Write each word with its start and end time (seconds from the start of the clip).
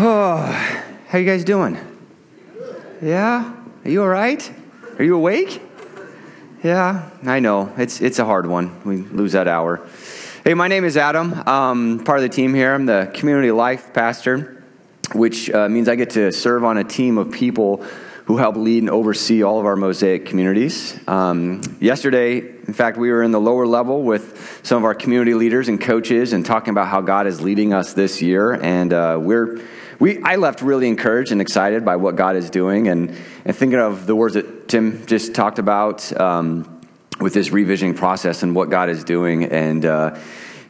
Oh, 0.00 0.36
how 1.08 1.18
you 1.18 1.26
guys 1.26 1.42
doing? 1.42 1.76
Yeah? 3.02 3.52
Are 3.84 3.90
you 3.90 4.02
all 4.02 4.08
right? 4.08 4.52
Are 4.96 5.02
you 5.02 5.16
awake? 5.16 5.60
Yeah, 6.62 7.10
I 7.24 7.40
know. 7.40 7.72
It's, 7.76 8.00
it's 8.00 8.20
a 8.20 8.24
hard 8.24 8.46
one. 8.46 8.80
We 8.84 8.98
lose 8.98 9.32
that 9.32 9.48
hour. 9.48 9.88
Hey, 10.44 10.54
my 10.54 10.68
name 10.68 10.84
is 10.84 10.96
Adam. 10.96 11.34
I'm 11.46 12.04
part 12.04 12.18
of 12.18 12.22
the 12.22 12.28
team 12.28 12.54
here. 12.54 12.74
I'm 12.74 12.86
the 12.86 13.10
community 13.12 13.50
life 13.50 13.92
pastor, 13.92 14.64
which 15.14 15.50
uh, 15.50 15.68
means 15.68 15.88
I 15.88 15.96
get 15.96 16.10
to 16.10 16.30
serve 16.30 16.62
on 16.62 16.78
a 16.78 16.84
team 16.84 17.18
of 17.18 17.32
people 17.32 17.84
who 18.26 18.36
help 18.36 18.54
lead 18.54 18.84
and 18.84 18.90
oversee 18.90 19.42
all 19.42 19.58
of 19.58 19.66
our 19.66 19.74
Mosaic 19.74 20.26
communities. 20.26 20.96
Um, 21.08 21.60
yesterday, 21.80 22.38
in 22.38 22.72
fact, 22.72 22.98
we 22.98 23.10
were 23.10 23.24
in 23.24 23.32
the 23.32 23.40
lower 23.40 23.66
level 23.66 24.02
with 24.02 24.60
some 24.62 24.78
of 24.78 24.84
our 24.84 24.94
community 24.94 25.34
leaders 25.34 25.68
and 25.68 25.80
coaches 25.80 26.34
and 26.34 26.46
talking 26.46 26.70
about 26.70 26.86
how 26.86 27.00
God 27.00 27.26
is 27.26 27.40
leading 27.40 27.72
us 27.72 27.94
this 27.94 28.22
year. 28.22 28.52
And 28.52 28.92
uh, 28.92 29.18
we're 29.20 29.60
we, 29.98 30.22
I 30.22 30.36
left 30.36 30.62
really 30.62 30.88
encouraged 30.88 31.32
and 31.32 31.40
excited 31.40 31.84
by 31.84 31.96
what 31.96 32.16
God 32.16 32.36
is 32.36 32.50
doing, 32.50 32.88
and, 32.88 33.16
and 33.44 33.56
thinking 33.56 33.78
of 33.78 34.06
the 34.06 34.14
words 34.14 34.34
that 34.34 34.68
Tim 34.68 35.04
just 35.06 35.34
talked 35.34 35.58
about 35.58 36.18
um, 36.20 36.80
with 37.20 37.34
this 37.34 37.48
revisioning 37.48 37.96
process 37.96 38.42
and 38.42 38.54
what 38.54 38.70
God 38.70 38.90
is 38.90 39.02
doing, 39.02 39.44
and 39.44 39.84
uh, 39.84 40.18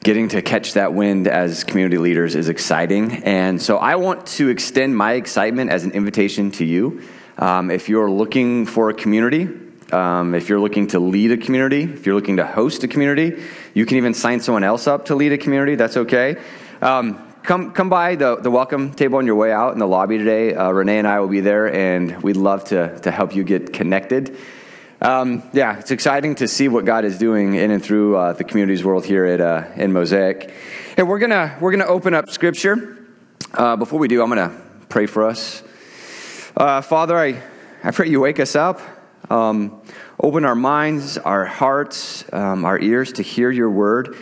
getting 0.02 0.28
to 0.28 0.40
catch 0.40 0.74
that 0.74 0.94
wind 0.94 1.28
as 1.28 1.64
community 1.64 1.98
leaders 1.98 2.34
is 2.34 2.48
exciting. 2.48 3.22
And 3.24 3.60
so 3.60 3.76
I 3.76 3.96
want 3.96 4.26
to 4.38 4.48
extend 4.48 4.96
my 4.96 5.12
excitement 5.14 5.70
as 5.70 5.84
an 5.84 5.90
invitation 5.90 6.50
to 6.52 6.64
you. 6.64 7.02
Um, 7.36 7.70
if 7.70 7.88
you're 7.88 8.10
looking 8.10 8.64
for 8.64 8.88
a 8.90 8.94
community, 8.94 9.48
um, 9.92 10.34
if 10.34 10.48
you're 10.48 10.60
looking 10.60 10.86
to 10.88 11.00
lead 11.00 11.32
a 11.32 11.36
community, 11.36 11.82
if 11.82 12.06
you're 12.06 12.14
looking 12.14 12.38
to 12.38 12.46
host 12.46 12.82
a 12.84 12.88
community, 12.88 13.42
you 13.74 13.86
can 13.86 13.96
even 13.96 14.14
sign 14.14 14.40
someone 14.40 14.64
else 14.64 14.86
up 14.86 15.06
to 15.06 15.14
lead 15.14 15.32
a 15.32 15.38
community. 15.38 15.74
That's 15.74 15.96
okay. 15.96 16.36
Um, 16.80 17.27
come 17.42 17.72
come 17.72 17.88
by 17.88 18.14
the, 18.14 18.36
the 18.36 18.50
welcome 18.50 18.92
table 18.92 19.18
on 19.18 19.26
your 19.26 19.36
way 19.36 19.52
out 19.52 19.72
in 19.72 19.78
the 19.78 19.86
lobby 19.86 20.18
today. 20.18 20.54
Uh, 20.54 20.70
Renee 20.70 20.98
and 20.98 21.08
I 21.08 21.20
will 21.20 21.28
be 21.28 21.40
there, 21.40 21.72
and 21.72 22.22
we'd 22.22 22.36
love 22.36 22.64
to, 22.64 22.98
to 23.00 23.10
help 23.10 23.34
you 23.34 23.44
get 23.44 23.72
connected. 23.72 24.36
Um, 25.00 25.48
yeah, 25.52 25.78
it's 25.78 25.90
exciting 25.90 26.34
to 26.36 26.48
see 26.48 26.68
what 26.68 26.84
God 26.84 27.04
is 27.04 27.18
doing 27.18 27.54
in 27.54 27.70
and 27.70 27.84
through 27.84 28.16
uh, 28.16 28.32
the 28.32 28.44
community's 28.44 28.84
world 28.84 29.04
here 29.04 29.24
at 29.24 29.40
uh, 29.40 29.64
in 29.76 29.92
Mosaic. 29.92 30.52
And 30.96 31.08
we're 31.08 31.20
gonna 31.20 31.56
we're 31.60 31.70
gonna 31.70 31.86
open 31.86 32.14
up 32.14 32.28
Scripture. 32.30 33.06
Uh, 33.54 33.76
before 33.76 33.98
we 33.98 34.08
do, 34.08 34.22
I'm 34.22 34.28
gonna 34.28 34.60
pray 34.88 35.06
for 35.06 35.24
us. 35.24 35.62
Uh, 36.56 36.80
Father, 36.80 37.16
I 37.16 37.42
I 37.84 37.92
pray 37.92 38.08
you 38.08 38.20
wake 38.20 38.40
us 38.40 38.56
up. 38.56 38.80
Um, 39.30 39.82
open 40.18 40.44
our 40.44 40.54
minds, 40.54 41.18
our 41.18 41.44
hearts, 41.44 42.24
um, 42.32 42.64
our 42.64 42.78
ears 42.78 43.12
to 43.12 43.22
hear 43.22 43.50
your 43.50 43.70
word. 43.70 44.16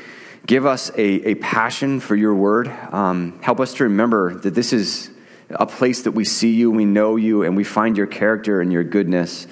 Give 0.47 0.64
us 0.64 0.91
a, 0.91 1.30
a 1.30 1.34
passion 1.34 1.98
for 1.98 2.14
your 2.14 2.34
word. 2.34 2.69
Um, 2.92 3.41
help 3.42 3.58
us 3.58 3.75
to 3.75 3.84
remember 3.84 4.34
that 4.34 4.55
this 4.55 4.72
is 4.72 5.11
a 5.50 5.66
place 5.66 6.02
that 6.02 6.12
we 6.12 6.25
see 6.25 6.52
you, 6.52 6.70
we 6.70 6.84
know 6.84 7.16
you, 7.16 7.42
and 7.42 7.56
we 7.56 7.64
find 7.64 7.97
your 7.97 8.06
character 8.06 8.61
and 8.61 8.72
your 8.72 8.84
goodness. 8.84 9.48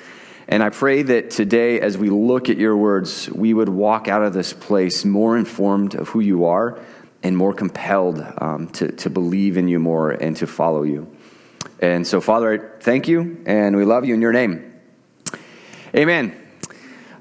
And 0.46 0.62
I 0.62 0.70
pray 0.70 1.02
that 1.02 1.30
today, 1.30 1.80
as 1.80 1.98
we 1.98 2.10
look 2.10 2.48
at 2.48 2.58
your 2.58 2.76
words, 2.76 3.28
we 3.30 3.52
would 3.52 3.68
walk 3.68 4.06
out 4.06 4.22
of 4.22 4.34
this 4.34 4.52
place 4.52 5.04
more 5.04 5.36
informed 5.36 5.96
of 5.96 6.10
who 6.10 6.20
you 6.20 6.44
are 6.44 6.78
and 7.24 7.36
more 7.36 7.54
compelled 7.54 8.24
um, 8.38 8.68
to, 8.68 8.92
to 8.92 9.10
believe 9.10 9.56
in 9.56 9.66
you 9.66 9.80
more 9.80 10.12
and 10.12 10.36
to 10.36 10.46
follow 10.46 10.84
you. 10.84 11.10
And 11.80 12.06
so, 12.06 12.20
Father, 12.20 12.52
I 12.52 12.80
thank 12.80 13.08
you, 13.08 13.42
and 13.46 13.74
we 13.74 13.84
love 13.84 14.04
you 14.04 14.14
in 14.14 14.20
your 14.20 14.32
name. 14.32 14.72
Amen. 15.96 16.43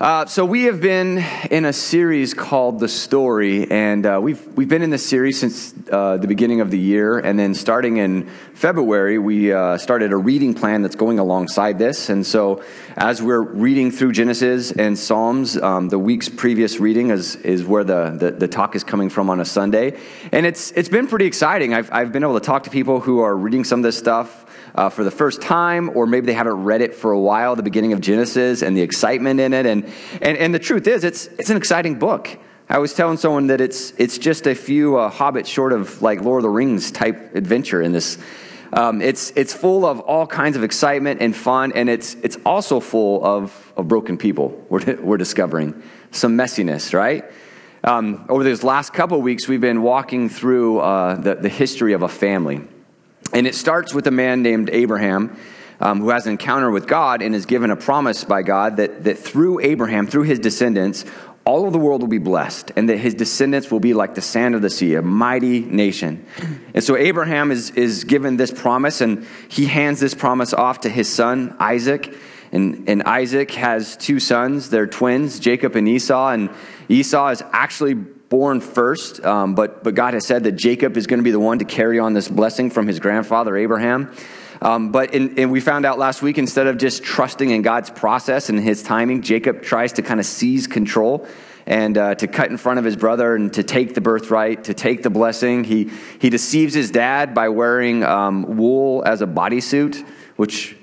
Uh, 0.02 0.26
so 0.26 0.44
we 0.44 0.64
have 0.64 0.82
been 0.82 1.24
in 1.52 1.66
a 1.66 1.72
series 1.72 2.34
called 2.34 2.80
The 2.80 2.88
Story, 2.88 3.70
and 3.70 4.04
uh, 4.04 4.20
we've 4.22 4.44
we've 4.58 4.68
been 4.68 4.82
in 4.82 4.90
this 4.90 5.06
series 5.06 5.40
since 5.40 5.72
uh, 5.92 6.18
the 6.18 6.28
beginning 6.28 6.62
of 6.62 6.72
the 6.72 6.80
year, 6.80 7.20
and 7.20 7.38
then 7.38 7.54
starting 7.54 7.98
in 7.98 8.28
February, 8.56 9.20
we 9.20 9.54
uh, 9.54 9.78
started 9.78 10.12
a 10.12 10.18
reading 10.18 10.56
plan 10.56 10.82
that's 10.82 10.96
going 10.96 11.20
alongside 11.20 11.78
this. 11.78 12.10
And 12.10 12.26
so, 12.26 12.64
as 12.98 13.22
we're 13.22 13.42
reading 13.42 13.92
through 13.92 14.14
Genesis 14.14 14.72
and 14.72 14.98
Psalms, 14.98 15.58
um, 15.58 15.90
the 15.90 16.00
week's 16.00 16.28
previous 16.28 16.80
reading 16.80 17.12
is 17.12 17.36
is 17.38 17.64
where 17.64 17.84
the, 17.84 18.18
the, 18.20 18.32
the 18.32 18.48
talk 18.48 18.76
is 18.76 18.84
coming 18.84 19.10
from 19.10 19.30
on 19.30 19.40
a 19.40 19.46
Sunday, 19.46 20.00
and 20.32 20.48
it's 20.48 20.72
it's 20.72 20.90
been 20.90 21.06
pretty 21.06 21.28
exciting. 21.28 21.76
I've 21.76 21.94
I've 21.94 22.12
been 22.12 22.24
able 22.24 22.40
to 22.40 22.46
talk 22.46 22.64
to 22.64 22.72
people 22.72 23.00
who 23.00 23.20
are 23.20 23.38
reading 23.38 23.64
some 23.64 23.82
of 23.82 23.84
this 23.84 24.00
stuff 24.00 24.44
uh, 24.76 24.90
for 24.90 25.04
the 25.04 25.12
first 25.12 25.42
time, 25.42 25.96
or 25.96 26.08
maybe 26.08 26.26
they 26.26 26.34
haven't 26.34 26.64
read 26.64 26.82
it 26.82 26.96
for 26.96 27.12
a 27.12 27.20
while, 27.20 27.56
the 27.56 27.64
beginning 27.64 27.94
of 27.94 28.02
Genesis 28.02 28.62
and 28.62 28.76
the 28.76 28.82
excitement 28.82 29.40
in 29.40 29.54
it. 29.54 29.66
And, 29.66 29.86
and, 30.22 30.38
and 30.38 30.54
the 30.54 30.60
truth 30.60 30.88
is, 30.88 31.04
it's, 31.04 31.28
it's 31.38 31.50
an 31.50 31.58
exciting 31.58 32.00
book. 32.00 32.38
I 32.70 32.80
was 32.80 32.94
telling 32.94 33.18
someone 33.18 33.48
that 33.48 33.62
it's, 33.62 33.92
it's 33.98 34.18
just 34.18 34.48
a 34.48 34.56
few 34.56 34.98
uh, 34.98 35.12
hobbits 35.12 35.48
short 35.48 35.74
of 35.74 36.02
like 36.02 36.22
Lord 36.22 36.40
of 36.40 36.44
the 36.44 36.50
Rings 36.50 36.92
type 36.92 37.36
adventure 37.36 37.82
in 37.82 37.92
this. 37.92 38.18
Um, 38.72 39.02
it's, 39.02 39.32
it's 39.36 39.54
full 39.54 39.86
of 39.86 40.00
all 40.00 40.26
kinds 40.26 40.58
of 40.58 40.64
excitement 40.64 41.22
and 41.22 41.36
fun, 41.36 41.74
and 41.74 41.90
it's, 41.90 42.16
it's 42.24 42.38
also 42.44 42.80
full 42.80 43.24
of, 43.24 43.74
of 43.78 43.88
broken 43.88 44.18
people, 44.18 44.66
we're, 44.70 44.96
we're 45.02 45.18
discovering. 45.18 45.84
Some 46.12 46.38
messiness, 46.38 46.94
right? 46.94 47.26
Um, 47.84 48.26
over 48.30 48.44
these 48.44 48.64
last 48.64 48.94
couple 48.94 49.18
of 49.18 49.24
weeks, 49.24 49.48
we've 49.48 49.62
been 49.62 49.82
walking 49.82 50.30
through 50.30 50.80
uh, 50.80 51.16
the, 51.16 51.36
the 51.36 51.50
history 51.50 51.94
of 51.94 52.02
a 52.02 52.08
family. 52.08 52.62
And 53.34 53.48
it 53.48 53.56
starts 53.56 53.94
with 53.94 54.08
a 54.08 54.12
man 54.12 54.42
named 54.42 54.70
Abraham. 54.72 55.38
Um, 55.80 56.00
who 56.00 56.10
has 56.10 56.28
an 56.28 56.34
encounter 56.34 56.72
with 56.72 56.88
God 56.88 57.22
and 57.22 57.36
is 57.36 57.46
given 57.46 57.70
a 57.70 57.76
promise 57.76 58.24
by 58.24 58.42
God 58.42 58.78
that, 58.78 59.04
that 59.04 59.18
through 59.18 59.60
Abraham, 59.60 60.08
through 60.08 60.24
his 60.24 60.40
descendants, 60.40 61.04
all 61.46 61.68
of 61.68 61.74
the 61.74 61.80
world 61.80 62.02
will 62.02 62.08
be 62.08 62.20
blessed, 62.20 62.72
and 62.78 62.88
that 62.88 62.98
his 62.98 63.14
descendants 63.14 63.70
will 63.70 63.82
be 63.82 63.94
like 63.94 64.16
the 64.16 64.22
sand 64.22 64.56
of 64.56 64.62
the 64.62 64.70
sea, 64.70 64.96
a 64.96 65.02
mighty 65.02 65.60
nation. 65.60 66.26
And 66.74 66.82
so 66.82 66.96
Abraham 66.96 67.52
is, 67.52 67.72
is 67.72 68.06
given 68.06 68.38
this 68.38 68.52
promise, 68.52 69.02
and 69.02 69.28
he 69.50 69.66
hands 69.66 70.00
this 70.00 70.14
promise 70.14 70.54
off 70.54 70.82
to 70.82 70.90
his 70.90 71.12
son, 71.12 71.56
Isaac. 71.60 72.16
And, 72.54 72.88
and 72.88 73.04
Isaac 73.04 73.52
has 73.52 73.98
two 73.98 74.20
sons, 74.20 74.70
they're 74.70 74.88
twins, 74.88 75.40
Jacob 75.40 75.76
and 75.76 75.88
Esau. 75.88 76.30
And 76.30 76.50
Esau 76.88 77.30
is 77.30 77.44
actually 77.52 77.96
born 78.34 78.62
first, 78.62 79.24
um, 79.24 79.54
but, 79.54 79.84
but 79.84 79.94
God 79.94 80.16
has 80.16 80.26
said 80.26 80.46
that 80.46 80.54
Jacob 80.54 80.98
is 80.98 81.06
going 81.06 81.20
to 81.20 81.24
be 81.24 81.30
the 81.30 81.40
one 81.40 81.60
to 81.60 81.66
carry 81.66 82.00
on 82.00 82.16
this 82.16 82.28
blessing 82.28 82.72
from 82.72 82.88
his 82.88 83.00
grandfather 83.00 83.56
Abraham. 83.56 84.12
Um, 84.60 84.92
but 84.92 85.14
in, 85.14 85.38
and 85.38 85.52
we 85.52 85.60
found 85.60 85.86
out 85.86 86.00
last 86.00 86.24
week, 86.24 86.40
instead 86.40 86.66
of 86.66 86.80
just 86.80 87.04
trusting 87.04 87.52
in 87.52 87.62
God's 87.62 87.92
process 87.92 88.50
and 88.50 88.60
his 88.60 88.82
timing, 88.82 89.22
Jacob 89.22 89.62
tries 89.62 89.94
to 89.94 90.02
kind 90.02 90.20
of 90.20 90.26
seize 90.26 90.66
control 90.66 91.28
and 91.68 91.96
uh, 91.96 92.16
to 92.16 92.26
cut 92.26 92.50
in 92.50 92.58
front 92.58 92.80
of 92.80 92.86
his 92.86 92.96
brother 92.96 93.36
and 93.36 93.54
to 93.54 93.62
take 93.62 93.94
the 93.94 94.02
birthright, 94.02 94.64
to 94.64 94.74
take 94.74 95.04
the 95.04 95.12
blessing. 95.12 95.64
He, 95.64 95.92
he 96.18 96.32
deceives 96.32 96.74
his 96.74 96.90
dad 96.90 97.36
by 97.36 97.50
wearing 97.50 98.04
um, 98.04 98.58
wool 98.58 99.04
as 99.06 99.22
a 99.22 99.28
bodysuit, 99.28 100.04
which 100.38 100.76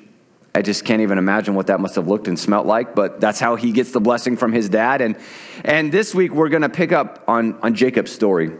I 0.54 0.62
just 0.62 0.84
can't 0.84 1.00
even 1.00 1.18
imagine 1.18 1.54
what 1.54 1.68
that 1.68 1.78
must 1.80 1.94
have 1.94 2.08
looked 2.08 2.26
and 2.26 2.38
smelt 2.38 2.66
like, 2.66 2.94
but 2.94 3.20
that's 3.20 3.38
how 3.38 3.54
he 3.54 3.70
gets 3.70 3.92
the 3.92 4.00
blessing 4.00 4.36
from 4.36 4.52
his 4.52 4.68
dad. 4.68 5.00
And, 5.00 5.16
and 5.64 5.92
this 5.92 6.14
week 6.14 6.32
we're 6.32 6.48
going 6.48 6.62
to 6.62 6.68
pick 6.68 6.90
up 6.90 7.24
on, 7.28 7.58
on 7.60 7.74
Jacob's 7.74 8.10
story. 8.10 8.50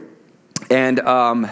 And 0.70 1.00
um, 1.00 1.50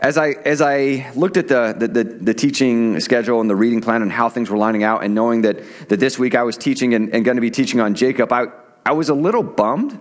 as, 0.00 0.16
I, 0.16 0.30
as 0.30 0.62
I 0.62 1.10
looked 1.16 1.36
at 1.36 1.48
the, 1.48 1.74
the, 1.76 1.88
the, 1.88 2.04
the, 2.04 2.34
teaching 2.34 3.00
schedule 3.00 3.40
and 3.40 3.50
the 3.50 3.56
reading 3.56 3.80
plan 3.80 4.02
and 4.02 4.12
how 4.12 4.28
things 4.28 4.48
were 4.48 4.58
lining 4.58 4.84
out, 4.84 5.02
and 5.02 5.14
knowing 5.14 5.42
that, 5.42 5.60
that 5.88 5.98
this 5.98 6.18
week 6.18 6.36
I 6.36 6.44
was 6.44 6.56
teaching 6.56 6.94
and, 6.94 7.12
and 7.12 7.24
going 7.24 7.36
to 7.36 7.42
be 7.42 7.50
teaching 7.50 7.80
on 7.80 7.94
Jacob, 7.94 8.32
I, 8.32 8.46
I 8.86 8.92
was 8.92 9.08
a 9.08 9.14
little 9.14 9.42
bummed 9.42 10.00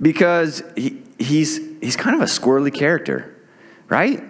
because 0.00 0.62
he, 0.76 1.02
he's, 1.18 1.60
he's 1.80 1.96
kind 1.96 2.16
of 2.16 2.22
a 2.22 2.26
squirrely 2.26 2.72
character, 2.72 3.36
right? 3.88 4.22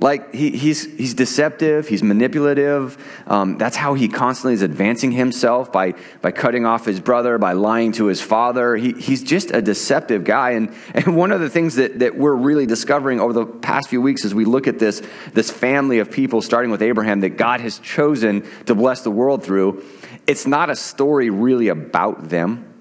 Like 0.00 0.34
he, 0.34 0.50
he's, 0.50 0.84
he's 0.96 1.12
deceptive, 1.12 1.86
he's 1.86 2.02
manipulative. 2.02 2.96
Um, 3.26 3.58
that's 3.58 3.76
how 3.76 3.92
he 3.92 4.08
constantly 4.08 4.54
is 4.54 4.62
advancing 4.62 5.12
himself 5.12 5.70
by, 5.70 5.94
by 6.22 6.32
cutting 6.32 6.64
off 6.64 6.86
his 6.86 7.00
brother, 7.00 7.36
by 7.36 7.52
lying 7.52 7.92
to 7.92 8.06
his 8.06 8.22
father. 8.22 8.76
He, 8.76 8.92
he's 8.92 9.22
just 9.22 9.50
a 9.50 9.60
deceptive 9.60 10.24
guy. 10.24 10.52
And, 10.52 10.74
and 10.94 11.16
one 11.16 11.32
of 11.32 11.40
the 11.40 11.50
things 11.50 11.74
that, 11.74 11.98
that 11.98 12.16
we're 12.16 12.34
really 12.34 12.64
discovering 12.64 13.20
over 13.20 13.34
the 13.34 13.44
past 13.44 13.90
few 13.90 14.00
weeks 14.00 14.24
as 14.24 14.34
we 14.34 14.46
look 14.46 14.66
at 14.66 14.78
this, 14.78 15.02
this 15.34 15.50
family 15.50 15.98
of 15.98 16.10
people, 16.10 16.40
starting 16.40 16.70
with 16.70 16.80
Abraham, 16.80 17.20
that 17.20 17.36
God 17.36 17.60
has 17.60 17.78
chosen 17.78 18.48
to 18.64 18.74
bless 18.74 19.02
the 19.02 19.10
world 19.10 19.44
through, 19.44 19.84
it's 20.26 20.46
not 20.46 20.70
a 20.70 20.76
story 20.76 21.28
really 21.28 21.68
about 21.68 22.30
them. 22.30 22.72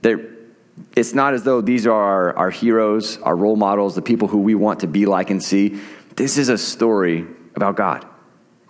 They're, 0.00 0.30
it's 0.96 1.12
not 1.12 1.34
as 1.34 1.42
though 1.42 1.60
these 1.60 1.86
are 1.86 1.92
our, 1.92 2.36
our 2.36 2.50
heroes, 2.50 3.18
our 3.18 3.36
role 3.36 3.56
models, 3.56 3.94
the 3.94 4.02
people 4.02 4.28
who 4.28 4.38
we 4.38 4.54
want 4.54 4.80
to 4.80 4.86
be 4.86 5.06
like 5.06 5.30
and 5.30 5.42
see. 5.42 5.78
This 6.16 6.38
is 6.38 6.48
a 6.48 6.58
story 6.58 7.26
about 7.54 7.76
God 7.76 8.06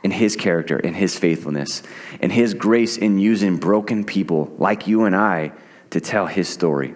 and 0.03 0.13
His 0.13 0.37
character 0.37 0.77
and 0.77 0.95
His 0.95 1.19
faithfulness 1.19 1.83
and 2.21 2.33
His 2.33 2.55
grace 2.55 2.97
in 2.97 3.19
using 3.19 3.57
broken 3.57 4.05
people 4.05 4.55
like 4.59 4.87
you 4.87 5.05
and 5.05 5.15
I 5.15 5.53
to 5.91 6.01
tell 6.01 6.27
His 6.27 6.49
story. 6.49 6.95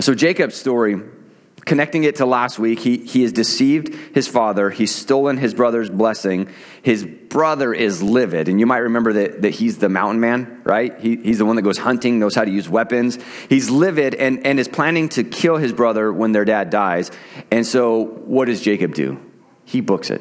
So, 0.00 0.14
Jacob's 0.14 0.54
story, 0.54 1.00
connecting 1.64 2.04
it 2.04 2.16
to 2.16 2.26
last 2.26 2.58
week, 2.58 2.80
he, 2.80 2.98
he 2.98 3.22
has 3.22 3.32
deceived 3.32 3.94
his 4.14 4.28
father. 4.28 4.70
He's 4.70 4.94
stolen 4.94 5.36
his 5.36 5.54
brother's 5.54 5.90
blessing. 5.90 6.48
His 6.82 7.04
brother 7.04 7.72
is 7.72 8.02
livid. 8.02 8.48
And 8.48 8.58
you 8.58 8.66
might 8.66 8.78
remember 8.78 9.12
that, 9.14 9.42
that 9.42 9.50
he's 9.50 9.78
the 9.78 9.88
mountain 9.88 10.20
man, 10.20 10.60
right? 10.64 10.98
He, 10.98 11.16
he's 11.16 11.38
the 11.38 11.46
one 11.46 11.56
that 11.56 11.62
goes 11.62 11.78
hunting, 11.78 12.18
knows 12.18 12.34
how 12.34 12.44
to 12.44 12.50
use 12.50 12.68
weapons. 12.68 13.18
He's 13.48 13.70
livid 13.70 14.14
and, 14.14 14.44
and 14.46 14.58
is 14.58 14.68
planning 14.68 15.08
to 15.10 15.24
kill 15.24 15.56
his 15.56 15.72
brother 15.72 16.12
when 16.12 16.32
their 16.32 16.44
dad 16.44 16.70
dies. 16.70 17.10
And 17.50 17.66
so, 17.66 18.04
what 18.04 18.46
does 18.46 18.60
Jacob 18.60 18.94
do? 18.94 19.20
He 19.64 19.80
books 19.80 20.10
it. 20.10 20.20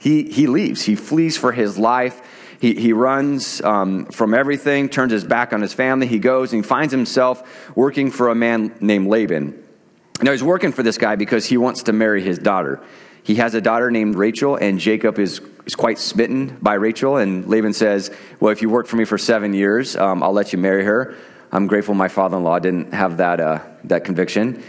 he, 0.00 0.30
he 0.30 0.46
leaves. 0.46 0.82
He 0.82 0.96
flees 0.96 1.36
for 1.36 1.52
his 1.52 1.78
life. 1.78 2.20
He, 2.60 2.74
he 2.74 2.92
runs 2.92 3.60
um, 3.60 4.06
from 4.06 4.34
everything, 4.34 4.88
turns 4.88 5.12
his 5.12 5.24
back 5.24 5.52
on 5.52 5.60
his 5.60 5.72
family. 5.72 6.06
He 6.06 6.18
goes 6.18 6.52
and 6.52 6.64
he 6.64 6.68
finds 6.68 6.92
himself 6.92 7.76
working 7.76 8.10
for 8.10 8.30
a 8.30 8.34
man 8.34 8.74
named 8.80 9.06
Laban. 9.06 9.67
Now, 10.20 10.32
he's 10.32 10.42
working 10.42 10.72
for 10.72 10.82
this 10.82 10.98
guy 10.98 11.16
because 11.16 11.46
he 11.46 11.56
wants 11.56 11.84
to 11.84 11.92
marry 11.92 12.22
his 12.22 12.38
daughter. 12.38 12.80
He 13.22 13.36
has 13.36 13.54
a 13.54 13.60
daughter 13.60 13.90
named 13.90 14.16
Rachel, 14.16 14.56
and 14.56 14.80
Jacob 14.80 15.18
is, 15.18 15.40
is 15.66 15.76
quite 15.76 15.98
smitten 15.98 16.56
by 16.60 16.74
Rachel. 16.74 17.18
And 17.18 17.46
Laban 17.46 17.72
says, 17.72 18.10
Well, 18.40 18.50
if 18.50 18.62
you 18.62 18.70
work 18.70 18.86
for 18.86 18.96
me 18.96 19.04
for 19.04 19.18
seven 19.18 19.52
years, 19.52 19.96
um, 19.96 20.22
I'll 20.22 20.32
let 20.32 20.52
you 20.52 20.58
marry 20.58 20.84
her. 20.84 21.14
I'm 21.52 21.66
grateful 21.66 21.94
my 21.94 22.08
father 22.08 22.36
in 22.36 22.42
law 22.42 22.58
didn't 22.58 22.92
have 22.92 23.18
that, 23.18 23.40
uh, 23.40 23.60
that 23.84 24.04
conviction. 24.04 24.62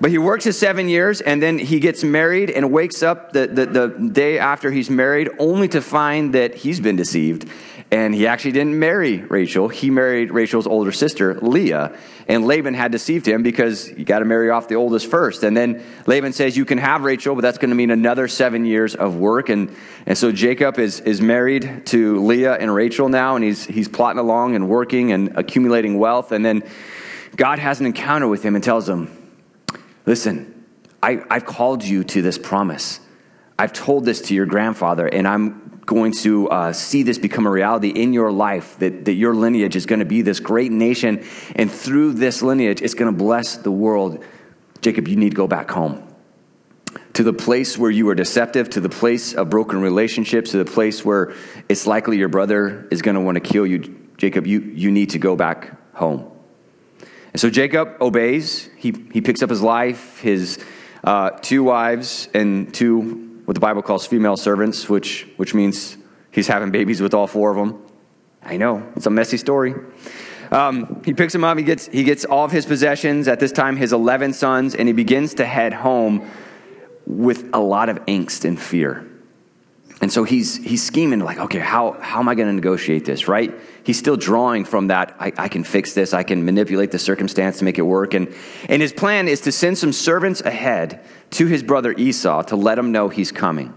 But 0.00 0.10
he 0.10 0.18
works 0.18 0.44
his 0.44 0.58
seven 0.58 0.88
years 0.88 1.20
and 1.20 1.40
then 1.40 1.58
he 1.58 1.78
gets 1.78 2.02
married 2.02 2.50
and 2.50 2.72
wakes 2.72 3.04
up 3.04 3.32
the, 3.32 3.46
the, 3.46 3.66
the, 3.66 3.88
day 4.10 4.36
after 4.38 4.70
he's 4.70 4.90
married 4.90 5.28
only 5.38 5.68
to 5.68 5.80
find 5.80 6.34
that 6.34 6.56
he's 6.56 6.80
been 6.80 6.96
deceived. 6.96 7.48
And 7.92 8.14
he 8.14 8.26
actually 8.26 8.52
didn't 8.52 8.78
marry 8.78 9.18
Rachel. 9.18 9.68
He 9.68 9.90
married 9.90 10.30
Rachel's 10.30 10.66
older 10.66 10.92
sister, 10.92 11.34
Leah. 11.34 11.94
And 12.26 12.46
Laban 12.46 12.72
had 12.72 12.90
deceived 12.90 13.28
him 13.28 13.42
because 13.42 13.86
you 13.90 14.06
got 14.06 14.20
to 14.20 14.24
marry 14.24 14.48
off 14.48 14.66
the 14.66 14.76
oldest 14.76 15.10
first. 15.10 15.42
And 15.42 15.54
then 15.54 15.84
Laban 16.06 16.32
says, 16.32 16.56
You 16.56 16.64
can 16.64 16.78
have 16.78 17.04
Rachel, 17.04 17.34
but 17.34 17.42
that's 17.42 17.58
going 17.58 17.68
to 17.68 17.76
mean 17.76 17.90
another 17.90 18.28
seven 18.28 18.64
years 18.64 18.94
of 18.94 19.16
work. 19.16 19.50
And, 19.50 19.76
and 20.06 20.16
so 20.16 20.32
Jacob 20.32 20.78
is, 20.78 21.00
is 21.00 21.20
married 21.20 21.84
to 21.88 22.24
Leah 22.24 22.54
and 22.54 22.74
Rachel 22.74 23.10
now, 23.10 23.36
and 23.36 23.44
he's, 23.44 23.66
he's 23.66 23.88
plotting 23.88 24.18
along 24.18 24.54
and 24.54 24.70
working 24.70 25.12
and 25.12 25.36
accumulating 25.36 25.98
wealth. 25.98 26.32
And 26.32 26.42
then 26.42 26.62
God 27.36 27.58
has 27.58 27.78
an 27.78 27.84
encounter 27.84 28.26
with 28.26 28.42
him 28.42 28.54
and 28.54 28.64
tells 28.64 28.88
him, 28.88 29.10
Listen, 30.06 30.64
I, 31.02 31.22
I've 31.28 31.44
called 31.44 31.84
you 31.84 32.04
to 32.04 32.22
this 32.22 32.38
promise. 32.38 33.00
I've 33.58 33.74
told 33.74 34.06
this 34.06 34.22
to 34.22 34.34
your 34.34 34.46
grandfather, 34.46 35.06
and 35.06 35.28
I'm 35.28 35.61
going 35.84 36.12
to 36.12 36.48
uh, 36.48 36.72
see 36.72 37.02
this 37.02 37.18
become 37.18 37.46
a 37.46 37.50
reality 37.50 37.88
in 37.88 38.12
your 38.12 38.30
life 38.30 38.78
that, 38.78 39.04
that 39.04 39.14
your 39.14 39.34
lineage 39.34 39.76
is 39.76 39.86
going 39.86 39.98
to 39.98 40.04
be 40.04 40.22
this 40.22 40.40
great 40.40 40.72
nation, 40.72 41.24
and 41.56 41.70
through 41.70 42.12
this 42.12 42.42
lineage, 42.42 42.82
it's 42.82 42.94
going 42.94 43.12
to 43.12 43.16
bless 43.16 43.56
the 43.56 43.70
world. 43.70 44.24
Jacob, 44.80 45.08
you 45.08 45.16
need 45.16 45.30
to 45.30 45.36
go 45.36 45.46
back 45.46 45.70
home 45.70 46.08
to 47.14 47.22
the 47.22 47.32
place 47.32 47.76
where 47.76 47.90
you 47.90 48.06
were 48.06 48.14
deceptive, 48.14 48.70
to 48.70 48.80
the 48.80 48.88
place 48.88 49.34
of 49.34 49.50
broken 49.50 49.80
relationships, 49.80 50.52
to 50.52 50.58
the 50.58 50.64
place 50.64 51.04
where 51.04 51.34
it's 51.68 51.86
likely 51.86 52.16
your 52.16 52.28
brother 52.28 52.88
is 52.90 53.02
going 53.02 53.14
to 53.14 53.20
want 53.20 53.36
to 53.36 53.40
kill 53.40 53.66
you. 53.66 53.98
Jacob, 54.16 54.46
you, 54.46 54.60
you 54.60 54.90
need 54.90 55.10
to 55.10 55.18
go 55.18 55.36
back 55.36 55.94
home. 55.94 56.30
And 57.32 57.40
so 57.40 57.50
Jacob 57.50 57.96
obeys. 58.00 58.68
He, 58.76 58.94
he 59.12 59.20
picks 59.20 59.42
up 59.42 59.50
his 59.50 59.62
life, 59.62 60.20
his 60.20 60.62
uh, 61.04 61.30
two 61.30 61.64
wives, 61.64 62.28
and 62.34 62.72
two, 62.72 63.31
what 63.44 63.54
the 63.54 63.60
Bible 63.60 63.82
calls 63.82 64.06
female 64.06 64.36
servants, 64.36 64.88
which, 64.88 65.26
which 65.36 65.54
means 65.54 65.96
he's 66.30 66.48
having 66.48 66.70
babies 66.70 67.00
with 67.00 67.14
all 67.14 67.26
four 67.26 67.50
of 67.50 67.56
them. 67.56 67.82
I 68.42 68.56
know, 68.56 68.90
it's 68.96 69.06
a 69.06 69.10
messy 69.10 69.36
story. 69.36 69.74
Um, 70.50 71.02
he 71.04 71.14
picks 71.14 71.32
them 71.32 71.44
up, 71.44 71.56
he 71.56 71.64
gets, 71.64 71.86
he 71.86 72.04
gets 72.04 72.24
all 72.24 72.44
of 72.44 72.52
his 72.52 72.66
possessions, 72.66 73.26
at 73.26 73.40
this 73.40 73.52
time, 73.52 73.76
his 73.76 73.92
11 73.92 74.34
sons, 74.34 74.74
and 74.74 74.88
he 74.88 74.92
begins 74.92 75.34
to 75.34 75.46
head 75.46 75.72
home 75.72 76.28
with 77.06 77.48
a 77.52 77.60
lot 77.60 77.88
of 77.88 78.04
angst 78.06 78.44
and 78.44 78.60
fear. 78.60 79.08
And 80.02 80.12
so 80.12 80.24
he's, 80.24 80.56
he's 80.56 80.82
scheming 80.82 81.20
like, 81.20 81.38
okay, 81.38 81.60
how, 81.60 81.92
how 82.00 82.18
am 82.18 82.28
I 82.28 82.34
going 82.34 82.48
to 82.48 82.52
negotiate 82.52 83.04
this, 83.04 83.28
right? 83.28 83.54
He's 83.84 83.98
still 83.98 84.16
drawing 84.16 84.64
from 84.64 84.88
that, 84.88 85.16
I, 85.18 85.32
I 85.38 85.48
can 85.48 85.62
fix 85.62 85.94
this, 85.94 86.12
I 86.12 86.24
can 86.24 86.44
manipulate 86.44 86.90
the 86.90 86.98
circumstance 86.98 87.58
to 87.58 87.64
make 87.64 87.78
it 87.78 87.82
work. 87.82 88.12
And, 88.12 88.34
and 88.68 88.82
his 88.82 88.92
plan 88.92 89.28
is 89.28 89.42
to 89.42 89.52
send 89.52 89.78
some 89.78 89.92
servants 89.92 90.40
ahead 90.40 91.04
to 91.32 91.46
his 91.46 91.62
brother 91.62 91.92
Esau 91.92 92.42
to 92.44 92.56
let 92.56 92.78
him 92.78 92.92
know 92.92 93.08
he's 93.08 93.32
coming. 93.32 93.74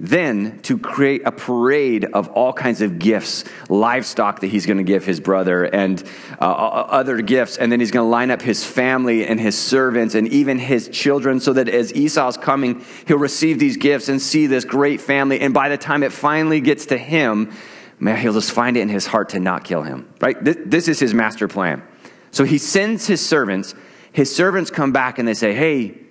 Then 0.00 0.60
to 0.62 0.78
create 0.78 1.22
a 1.24 1.32
parade 1.32 2.04
of 2.04 2.28
all 2.28 2.52
kinds 2.52 2.82
of 2.82 3.00
gifts, 3.00 3.44
livestock 3.68 4.40
that 4.40 4.46
he's 4.46 4.64
going 4.64 4.76
to 4.76 4.84
give 4.84 5.04
his 5.04 5.18
brother, 5.18 5.64
and 5.64 6.02
uh, 6.40 6.44
other 6.44 7.20
gifts. 7.20 7.56
And 7.56 7.70
then 7.72 7.80
he's 7.80 7.90
going 7.90 8.06
to 8.06 8.10
line 8.10 8.30
up 8.30 8.40
his 8.40 8.64
family 8.64 9.26
and 9.26 9.40
his 9.40 9.58
servants 9.58 10.14
and 10.14 10.28
even 10.28 10.58
his 10.58 10.88
children 10.88 11.40
so 11.40 11.52
that 11.52 11.68
as 11.68 11.92
Esau's 11.94 12.36
coming, 12.36 12.84
he'll 13.08 13.18
receive 13.18 13.58
these 13.58 13.76
gifts 13.76 14.08
and 14.08 14.22
see 14.22 14.46
this 14.46 14.64
great 14.64 15.00
family. 15.00 15.40
And 15.40 15.52
by 15.52 15.68
the 15.68 15.78
time 15.78 16.04
it 16.04 16.12
finally 16.12 16.60
gets 16.60 16.86
to 16.86 16.96
him, 16.96 17.52
man, 17.98 18.18
he'll 18.18 18.34
just 18.34 18.52
find 18.52 18.76
it 18.76 18.80
in 18.80 18.88
his 18.88 19.06
heart 19.06 19.30
to 19.30 19.40
not 19.40 19.64
kill 19.64 19.82
him. 19.82 20.08
Right? 20.20 20.42
This, 20.42 20.56
this 20.64 20.88
is 20.88 21.00
his 21.00 21.12
master 21.12 21.48
plan. 21.48 21.82
So 22.30 22.44
he 22.44 22.58
sends 22.58 23.08
his 23.08 23.24
servants. 23.24 23.74
His 24.12 24.34
servants 24.34 24.70
come 24.70 24.92
back 24.92 25.18
and 25.18 25.26
they 25.26 25.34
say, 25.34 25.54
Hey, 25.54 26.07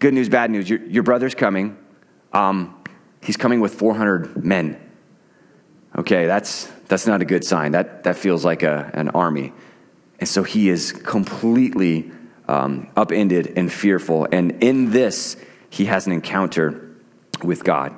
good 0.00 0.14
news, 0.14 0.28
bad 0.28 0.50
news. 0.50 0.68
Your, 0.68 0.84
your 0.86 1.02
brother's 1.04 1.34
coming. 1.34 1.76
Um, 2.32 2.82
he's 3.22 3.36
coming 3.36 3.60
with 3.60 3.74
400 3.74 4.44
men. 4.44 4.80
Okay, 5.96 6.26
that's, 6.26 6.66
that's 6.88 7.06
not 7.06 7.22
a 7.22 7.24
good 7.24 7.44
sign. 7.44 7.72
That, 7.72 8.04
that 8.04 8.16
feels 8.16 8.44
like 8.44 8.62
a, 8.62 8.90
an 8.94 9.10
army. 9.10 9.52
And 10.18 10.28
so 10.28 10.42
he 10.42 10.68
is 10.68 10.92
completely 10.92 12.10
um, 12.48 12.90
upended 12.96 13.54
and 13.56 13.72
fearful. 13.72 14.26
And 14.30 14.62
in 14.62 14.90
this, 14.90 15.36
he 15.68 15.84
has 15.86 16.06
an 16.06 16.12
encounter 16.12 16.96
with 17.44 17.64
God. 17.64 17.94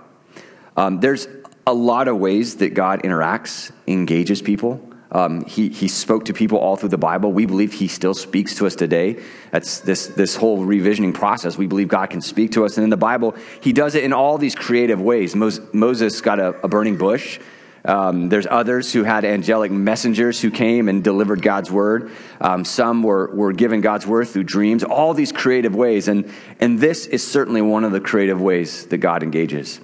Um, 0.76 1.00
there's 1.00 1.28
a 1.66 1.72
lot 1.72 2.08
of 2.08 2.18
ways 2.18 2.56
that 2.56 2.74
God 2.74 3.02
interacts, 3.02 3.70
engages 3.86 4.42
people. 4.42 4.91
Um, 5.12 5.44
he, 5.44 5.68
he 5.68 5.88
spoke 5.88 6.24
to 6.24 6.32
people 6.32 6.58
all 6.58 6.76
through 6.76 6.88
the 6.88 6.98
Bible. 6.98 7.32
We 7.32 7.44
believe 7.44 7.74
he 7.74 7.86
still 7.86 8.14
speaks 8.14 8.54
to 8.56 8.66
us 8.66 8.74
today. 8.74 9.22
That's 9.50 9.80
this, 9.80 10.06
this 10.06 10.36
whole 10.36 10.64
revisioning 10.64 11.12
process. 11.12 11.58
We 11.58 11.66
believe 11.66 11.88
God 11.88 12.08
can 12.08 12.22
speak 12.22 12.52
to 12.52 12.64
us. 12.64 12.78
And 12.78 12.84
in 12.84 12.90
the 12.90 12.96
Bible, 12.96 13.36
he 13.60 13.74
does 13.74 13.94
it 13.94 14.04
in 14.04 14.14
all 14.14 14.38
these 14.38 14.54
creative 14.54 15.00
ways. 15.00 15.36
Moses 15.36 16.20
got 16.22 16.40
a, 16.40 16.48
a 16.64 16.68
burning 16.68 16.96
bush. 16.96 17.38
Um, 17.84 18.30
there's 18.30 18.46
others 18.46 18.92
who 18.92 19.02
had 19.02 19.24
angelic 19.24 19.70
messengers 19.70 20.40
who 20.40 20.50
came 20.50 20.88
and 20.88 21.04
delivered 21.04 21.42
God's 21.42 21.70
word. 21.70 22.10
Um, 22.40 22.64
some 22.64 23.02
were, 23.02 23.34
were 23.34 23.52
given 23.52 23.82
God's 23.82 24.06
word 24.06 24.28
through 24.28 24.44
dreams, 24.44 24.82
all 24.82 25.12
these 25.12 25.32
creative 25.32 25.74
ways. 25.74 26.08
And, 26.08 26.32
and 26.58 26.80
this 26.80 27.06
is 27.06 27.26
certainly 27.26 27.60
one 27.60 27.84
of 27.84 27.92
the 27.92 28.00
creative 28.00 28.40
ways 28.40 28.86
that 28.86 28.98
God 28.98 29.22
engages. 29.22 29.80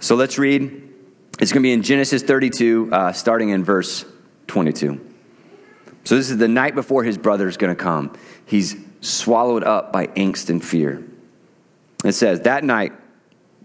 So 0.00 0.14
let's 0.14 0.38
read. 0.38 0.88
It's 1.40 1.52
going 1.52 1.62
to 1.62 1.66
be 1.66 1.72
in 1.72 1.82
Genesis 1.82 2.22
32, 2.22 2.90
uh, 2.92 3.12
starting 3.12 3.50
in 3.50 3.64
verse 3.64 4.04
22. 4.52 5.00
So 6.04 6.14
this 6.14 6.30
is 6.30 6.36
the 6.36 6.46
night 6.46 6.74
before 6.74 7.04
his 7.04 7.16
brother 7.16 7.48
is 7.48 7.56
going 7.56 7.74
to 7.74 7.82
come. 7.82 8.12
He's 8.44 8.76
swallowed 9.00 9.64
up 9.64 9.94
by 9.94 10.08
angst 10.08 10.50
and 10.50 10.62
fear. 10.62 11.02
It 12.04 12.12
says, 12.12 12.42
That 12.42 12.62
night, 12.62 12.92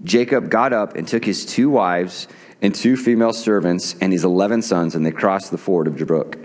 Jacob 0.05 0.49
got 0.49 0.71
up 0.71 0.95
and 0.95 1.05
took 1.05 1.25
his 1.25 1.45
two 1.45 1.69
wives 1.69 2.29
and 2.61 2.73
two 2.73 2.95
female 2.95 3.33
servants 3.33 3.95
and 3.99 4.13
his 4.13 4.23
11 4.23 4.61
sons, 4.61 4.95
and 4.95 5.05
they 5.05 5.11
crossed 5.11 5.51
the 5.51 5.57
ford 5.57 5.87
of 5.87 5.97
Jabbok. 5.97 6.37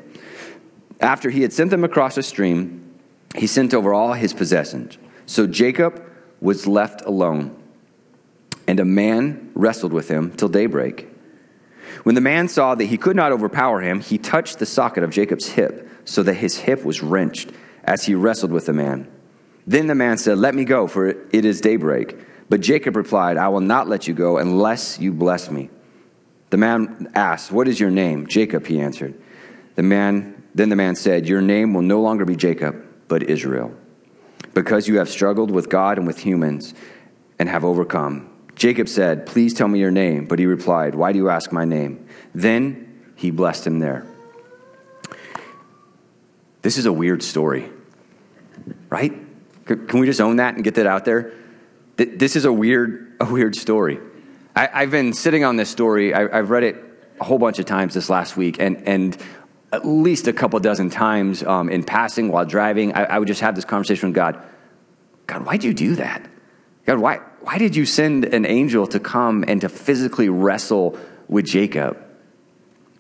After 1.01 1.31
he 1.31 1.43
had 1.43 1.53
sent 1.53 1.71
them 1.71 1.85
across 1.85 2.17
a 2.17 2.23
stream, 2.25 2.99
he 3.37 3.47
sent 3.47 3.73
over 3.73 3.95
all 3.95 4.15
his 4.15 4.35
possessions. 4.35 4.99
So 5.27 5.47
Jacob 5.47 6.03
was 6.41 6.67
left 6.67 7.03
alone, 7.03 7.57
and 8.67 8.81
a 8.81 8.85
man 8.85 9.53
wrestled 9.55 9.93
with 9.93 10.09
him 10.09 10.33
till 10.33 10.49
daybreak. 10.49 11.12
When 12.03 12.15
the 12.15 12.21
man 12.21 12.49
saw 12.49 12.75
that 12.75 12.87
he 12.87 12.99
could 12.99 13.17
not 13.17 13.33
overpower 13.33 13.81
him, 13.81 14.01
he 14.01 14.19
touched 14.19 14.59
the 14.59 14.67
socket 14.67 15.05
of 15.05 15.11
Jacob's 15.11 15.49
hip, 15.49 15.89
so 16.05 16.23
that 16.25 16.35
his 16.35 16.59
hip 16.59 16.85
was 16.85 17.03
wrenched 17.03 17.51
as 17.85 18.05
he 18.05 18.15
wrestled 18.15 18.51
with 18.51 18.67
the 18.67 18.73
man. 18.73 19.09
Then 19.67 19.87
the 19.87 19.95
man 19.95 20.19
said, 20.19 20.39
Let 20.39 20.55
me 20.55 20.65
go, 20.65 20.87
for 20.87 21.07
it 21.07 21.45
is 21.45 21.61
daybreak. 21.61 22.19
But 22.49 22.61
Jacob 22.61 22.97
replied, 22.97 23.37
I 23.37 23.49
will 23.49 23.61
not 23.61 23.89
let 23.89 24.09
you 24.09 24.15
go 24.15 24.39
unless 24.39 24.99
you 24.99 25.13
bless 25.13 25.51
me. 25.51 25.71
The 26.51 26.57
man 26.57 27.11
asked, 27.15 27.53
What 27.53 27.69
is 27.69 27.79
your 27.79 27.91
name? 27.91 28.27
Jacob, 28.27 28.67
he 28.67 28.81
answered. 28.81 29.15
The 29.77 29.83
man, 29.83 30.43
then 30.55 30.69
the 30.69 30.77
man 30.77 30.97
said, 30.97 31.29
Your 31.29 31.41
name 31.41 31.73
will 31.73 31.83
no 31.83 32.01
longer 32.01 32.25
be 32.25 32.37
Jacob, 32.37 32.85
but 33.07 33.23
Israel, 33.23 33.75
because 34.55 34.89
you 34.89 34.99
have 34.99 35.09
struggled 35.09 35.51
with 35.51 35.69
God 35.69 35.99
and 35.99 36.07
with 36.07 36.19
humans 36.19 36.75
and 37.39 37.49
have 37.49 37.65
overcome. 37.65 38.32
Jacob 38.55 38.89
said, 38.89 39.27
Please 39.27 39.55
tell 39.55 39.69
me 39.69 39.79
your 39.79 39.91
name. 39.91 40.27
But 40.27 40.39
he 40.39 40.47
replied, 40.47 40.95
Why 40.95 41.13
do 41.13 41.19
you 41.19 41.29
ask 41.29 41.53
my 41.53 41.65
name? 41.65 42.07
Then 42.35 43.13
he 43.17 43.31
blessed 43.31 43.67
him 43.67 43.79
there. 43.79 44.07
This 46.63 46.79
is 46.79 46.87
a 46.87 46.93
weird 46.93 47.23
story, 47.23 47.69
right? 48.89 49.13
Can 49.67 50.01
we 50.01 50.07
just 50.07 50.21
own 50.21 50.37
that 50.37 50.55
and 50.55 50.63
get 50.63 50.77
that 50.77 50.87
out 50.87 51.05
there? 51.05 51.33
This 51.97 52.37
is 52.37 52.45
a 52.45 52.53
weird, 52.53 53.15
a 53.21 53.25
weird 53.25 53.57
story. 53.57 53.99
I, 54.55 54.81
have 54.81 54.91
been 54.91 55.13
sitting 55.13 55.45
on 55.45 55.57
this 55.57 55.71
story. 55.71 56.15
I, 56.15 56.37
have 56.37 56.51
read 56.51 56.63
it 56.63 56.77
a 57.21 57.25
whole 57.25 57.39
bunch 57.39 57.59
of 57.59 57.65
times 57.65 57.95
this 57.95 58.11
last 58.11 58.37
week, 58.37 58.57
and, 58.61 58.87
and 58.87 59.17
at 59.73 59.87
least 59.87 60.29
a 60.29 60.33
couple 60.33 60.59
dozen 60.61 60.91
times 60.91 61.43
um, 61.43 61.69
in 61.69 61.83
passing 61.83 62.31
while 62.31 62.45
driving, 62.45 62.93
I, 62.93 63.05
I 63.05 63.19
would 63.19 63.29
just 63.29 63.41
have 63.41 63.55
this 63.55 63.65
conversation 63.65 64.11
with 64.11 64.15
God. 64.15 64.41
God, 65.27 65.47
why'd 65.47 65.65
you 65.65 65.73
do 65.73 65.97
that? 65.97 66.29
God, 66.87 66.99
why, 66.99 67.21
why 67.43 67.59
did 67.59 67.77
you 67.77 67.85
send 67.85 68.25
an 68.25 68.47
angel 68.47 68.87
to 68.89 69.01
come 69.01 69.45
and 69.47 69.61
to 69.61 69.69
physically 69.69 70.29
wrestle 70.29 70.99
with 71.29 71.45
Jacob? 71.45 71.99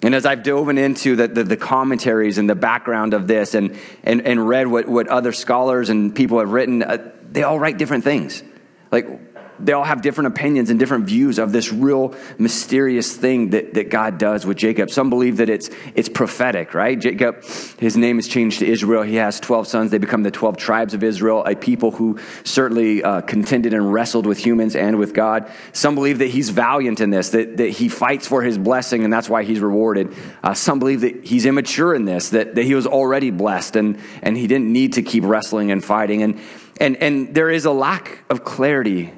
And 0.02 0.16
as 0.16 0.26
I've 0.26 0.42
dove 0.42 0.68
into 0.68 1.14
the, 1.14 1.28
the, 1.28 1.44
the, 1.44 1.56
commentaries 1.56 2.36
and 2.38 2.50
the 2.50 2.56
background 2.56 3.14
of 3.14 3.28
this 3.28 3.54
and, 3.54 3.78
and, 4.02 4.26
and 4.26 4.48
read 4.48 4.66
what, 4.66 4.88
what 4.88 5.06
other 5.06 5.32
scholars 5.32 5.90
and 5.90 6.12
people 6.12 6.40
have 6.40 6.50
written, 6.50 6.82
uh, 6.82 7.12
they 7.30 7.44
all 7.44 7.58
write 7.58 7.78
different 7.78 8.02
things. 8.02 8.42
Like, 8.90 9.31
they 9.58 9.72
all 9.72 9.84
have 9.84 10.02
different 10.02 10.28
opinions 10.28 10.70
and 10.70 10.78
different 10.78 11.06
views 11.06 11.38
of 11.38 11.52
this 11.52 11.72
real 11.72 12.14
mysterious 12.38 13.16
thing 13.16 13.50
that, 13.50 13.74
that 13.74 13.90
God 13.90 14.18
does 14.18 14.44
with 14.44 14.56
Jacob. 14.56 14.90
Some 14.90 15.10
believe 15.10 15.36
that 15.36 15.48
it's, 15.48 15.70
it's 15.94 16.08
prophetic, 16.08 16.74
right? 16.74 16.98
Jacob, 16.98 17.44
his 17.78 17.96
name 17.96 18.18
is 18.18 18.28
changed 18.28 18.60
to 18.60 18.66
Israel. 18.66 19.02
He 19.02 19.16
has 19.16 19.38
12 19.40 19.68
sons. 19.68 19.90
They 19.90 19.98
become 19.98 20.22
the 20.22 20.30
12 20.30 20.56
tribes 20.56 20.94
of 20.94 21.02
Israel, 21.02 21.44
a 21.44 21.54
people 21.54 21.90
who 21.90 22.18
certainly 22.44 23.02
uh, 23.02 23.20
contended 23.20 23.74
and 23.74 23.92
wrestled 23.92 24.26
with 24.26 24.38
humans 24.38 24.74
and 24.74 24.98
with 24.98 25.14
God. 25.14 25.50
Some 25.72 25.94
believe 25.94 26.18
that 26.18 26.28
he's 26.28 26.50
valiant 26.50 27.00
in 27.00 27.10
this, 27.10 27.30
that, 27.30 27.56
that 27.58 27.70
he 27.70 27.88
fights 27.88 28.26
for 28.26 28.42
his 28.42 28.58
blessing 28.58 29.04
and 29.04 29.12
that's 29.12 29.28
why 29.28 29.44
he's 29.44 29.60
rewarded. 29.60 30.14
Uh, 30.42 30.54
some 30.54 30.78
believe 30.78 31.02
that 31.02 31.24
he's 31.24 31.46
immature 31.46 31.94
in 31.94 32.04
this, 32.04 32.30
that, 32.30 32.54
that 32.54 32.64
he 32.64 32.74
was 32.74 32.86
already 32.86 33.30
blessed 33.30 33.76
and, 33.76 33.98
and 34.22 34.36
he 34.36 34.46
didn't 34.46 34.72
need 34.72 34.94
to 34.94 35.02
keep 35.02 35.24
wrestling 35.24 35.70
and 35.70 35.84
fighting. 35.84 36.22
And, 36.22 36.40
and, 36.80 36.96
and 36.96 37.34
there 37.34 37.50
is 37.50 37.64
a 37.64 37.72
lack 37.72 38.24
of 38.28 38.44
clarity 38.44 39.12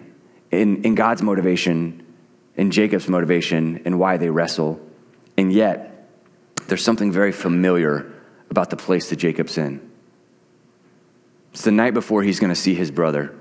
in, 0.60 0.84
in 0.84 0.94
God's 0.94 1.22
motivation, 1.22 2.04
in 2.56 2.70
Jacob's 2.70 3.08
motivation, 3.08 3.82
and 3.84 3.98
why 3.98 4.16
they 4.16 4.30
wrestle. 4.30 4.80
And 5.36 5.52
yet, 5.52 6.08
there's 6.66 6.84
something 6.84 7.12
very 7.12 7.32
familiar 7.32 8.12
about 8.50 8.70
the 8.70 8.76
place 8.76 9.10
that 9.10 9.16
Jacob's 9.16 9.58
in. 9.58 9.90
It's 11.52 11.62
the 11.62 11.72
night 11.72 11.94
before 11.94 12.22
he's 12.22 12.40
going 12.40 12.52
to 12.52 12.60
see 12.60 12.74
his 12.74 12.90
brother. 12.90 13.34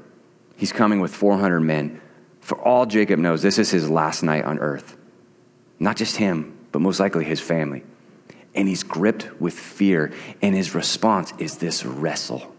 He's 0.55 0.71
coming 0.71 0.99
with 0.99 1.13
400 1.13 1.59
men. 1.59 2.01
For 2.41 2.59
all 2.59 2.85
Jacob 2.85 3.19
knows, 3.19 3.41
this 3.41 3.57
is 3.57 3.71
his 3.71 3.89
last 3.89 4.21
night 4.21 4.45
on 4.45 4.59
earth. 4.59 4.97
Not 5.79 5.97
just 5.97 6.17
him, 6.17 6.57
but 6.71 6.79
most 6.79 6.99
likely 6.99 7.25
his 7.25 7.39
family. 7.39 7.83
And 8.53 8.67
he's 8.67 8.83
gripped 8.83 9.41
with 9.41 9.53
fear, 9.53 10.11
and 10.41 10.53
his 10.53 10.75
response 10.75 11.33
is 11.39 11.57
this 11.57 11.85
wrestle 11.85 12.53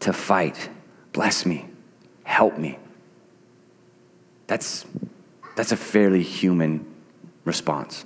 to 0.00 0.12
fight. 0.12 0.68
Bless 1.12 1.44
me, 1.44 1.68
help 2.24 2.56
me. 2.56 2.78
That's, 4.50 4.84
that's 5.54 5.70
a 5.70 5.76
fairly 5.76 6.24
human 6.24 6.84
response. 7.44 8.04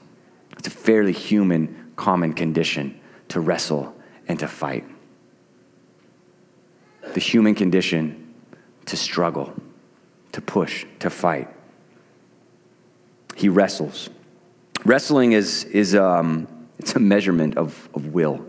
It's 0.58 0.68
a 0.68 0.70
fairly 0.70 1.14
human, 1.14 1.92
common 1.96 2.34
condition 2.34 3.00
to 3.28 3.40
wrestle 3.40 3.96
and 4.28 4.38
to 4.40 4.46
fight. 4.46 4.84
The 7.14 7.20
human 7.20 7.54
condition 7.54 8.34
to 8.84 8.94
struggle, 8.94 9.54
to 10.32 10.42
push, 10.42 10.84
to 10.98 11.08
fight. 11.08 11.48
He 13.34 13.48
wrestles. 13.48 14.10
Wrestling 14.84 15.32
is, 15.32 15.64
is 15.64 15.94
um, 15.94 16.46
it's 16.78 16.94
a 16.94 17.00
measurement 17.00 17.56
of, 17.56 17.88
of 17.94 18.08
will. 18.08 18.44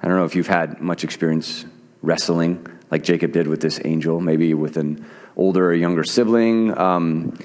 I 0.00 0.08
don't 0.08 0.16
know 0.16 0.24
if 0.24 0.34
you've 0.34 0.46
had 0.46 0.80
much 0.80 1.04
experience 1.04 1.66
wrestling 2.00 2.66
like 2.90 3.02
Jacob 3.02 3.32
did 3.32 3.48
with 3.48 3.60
this 3.60 3.80
angel, 3.84 4.18
maybe 4.18 4.54
with 4.54 4.78
an 4.78 5.04
older 5.36 5.70
or 5.70 5.74
younger 5.74 6.02
sibling. 6.02 6.76
Um, 6.76 7.38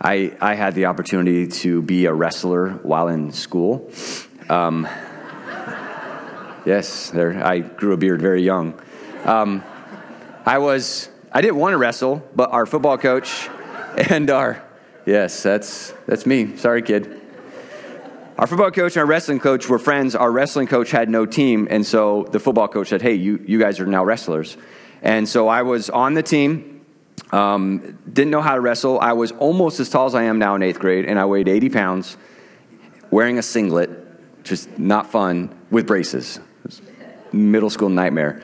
I, 0.00 0.36
I 0.40 0.54
had 0.54 0.74
the 0.74 0.86
opportunity 0.86 1.46
to 1.46 1.80
be 1.80 2.06
a 2.06 2.12
wrestler 2.12 2.70
while 2.82 3.08
in 3.08 3.32
school. 3.32 3.90
Um, 4.48 4.86
yes, 6.66 7.10
there, 7.10 7.44
I 7.44 7.60
grew 7.60 7.92
a 7.92 7.96
beard 7.96 8.20
very 8.20 8.42
young. 8.42 8.78
Um, 9.24 9.64
I 10.44 10.58
was, 10.58 11.08
I 11.32 11.40
didn't 11.40 11.56
want 11.56 11.72
to 11.72 11.78
wrestle, 11.78 12.22
but 12.34 12.52
our 12.52 12.66
football 12.66 12.98
coach 12.98 13.48
and 14.10 14.28
our, 14.28 14.62
yes, 15.06 15.42
that's, 15.42 15.94
that's 16.06 16.26
me. 16.26 16.56
Sorry, 16.56 16.82
kid. 16.82 17.22
Our 18.38 18.46
football 18.46 18.70
coach 18.70 18.96
and 18.96 18.98
our 18.98 19.06
wrestling 19.06 19.40
coach 19.40 19.66
were 19.66 19.78
friends. 19.78 20.14
Our 20.14 20.30
wrestling 20.30 20.66
coach 20.66 20.90
had 20.90 21.08
no 21.08 21.24
team, 21.24 21.68
and 21.70 21.86
so 21.86 22.28
the 22.30 22.38
football 22.38 22.68
coach 22.68 22.88
said, 22.88 23.00
Hey, 23.00 23.14
you, 23.14 23.42
you 23.46 23.58
guys 23.58 23.80
are 23.80 23.86
now 23.86 24.04
wrestlers. 24.04 24.58
And 25.00 25.26
so 25.26 25.48
I 25.48 25.62
was 25.62 25.88
on 25.88 26.12
the 26.12 26.22
team, 26.22 26.75
um, 27.32 27.98
didn't 28.10 28.30
know 28.30 28.40
how 28.40 28.54
to 28.54 28.60
wrestle. 28.60 29.00
I 29.00 29.12
was 29.12 29.32
almost 29.32 29.80
as 29.80 29.88
tall 29.88 30.06
as 30.06 30.14
I 30.14 30.24
am 30.24 30.38
now 30.38 30.54
in 30.54 30.62
eighth 30.62 30.78
grade, 30.78 31.04
and 31.04 31.18
I 31.18 31.24
weighed 31.24 31.48
80 31.48 31.70
pounds, 31.70 32.16
wearing 33.10 33.38
a 33.38 33.42
singlet, 33.42 34.44
just 34.44 34.78
not 34.78 35.10
fun, 35.10 35.58
with 35.70 35.86
braces. 35.86 36.38
Middle 37.32 37.70
school 37.70 37.88
nightmare. 37.88 38.42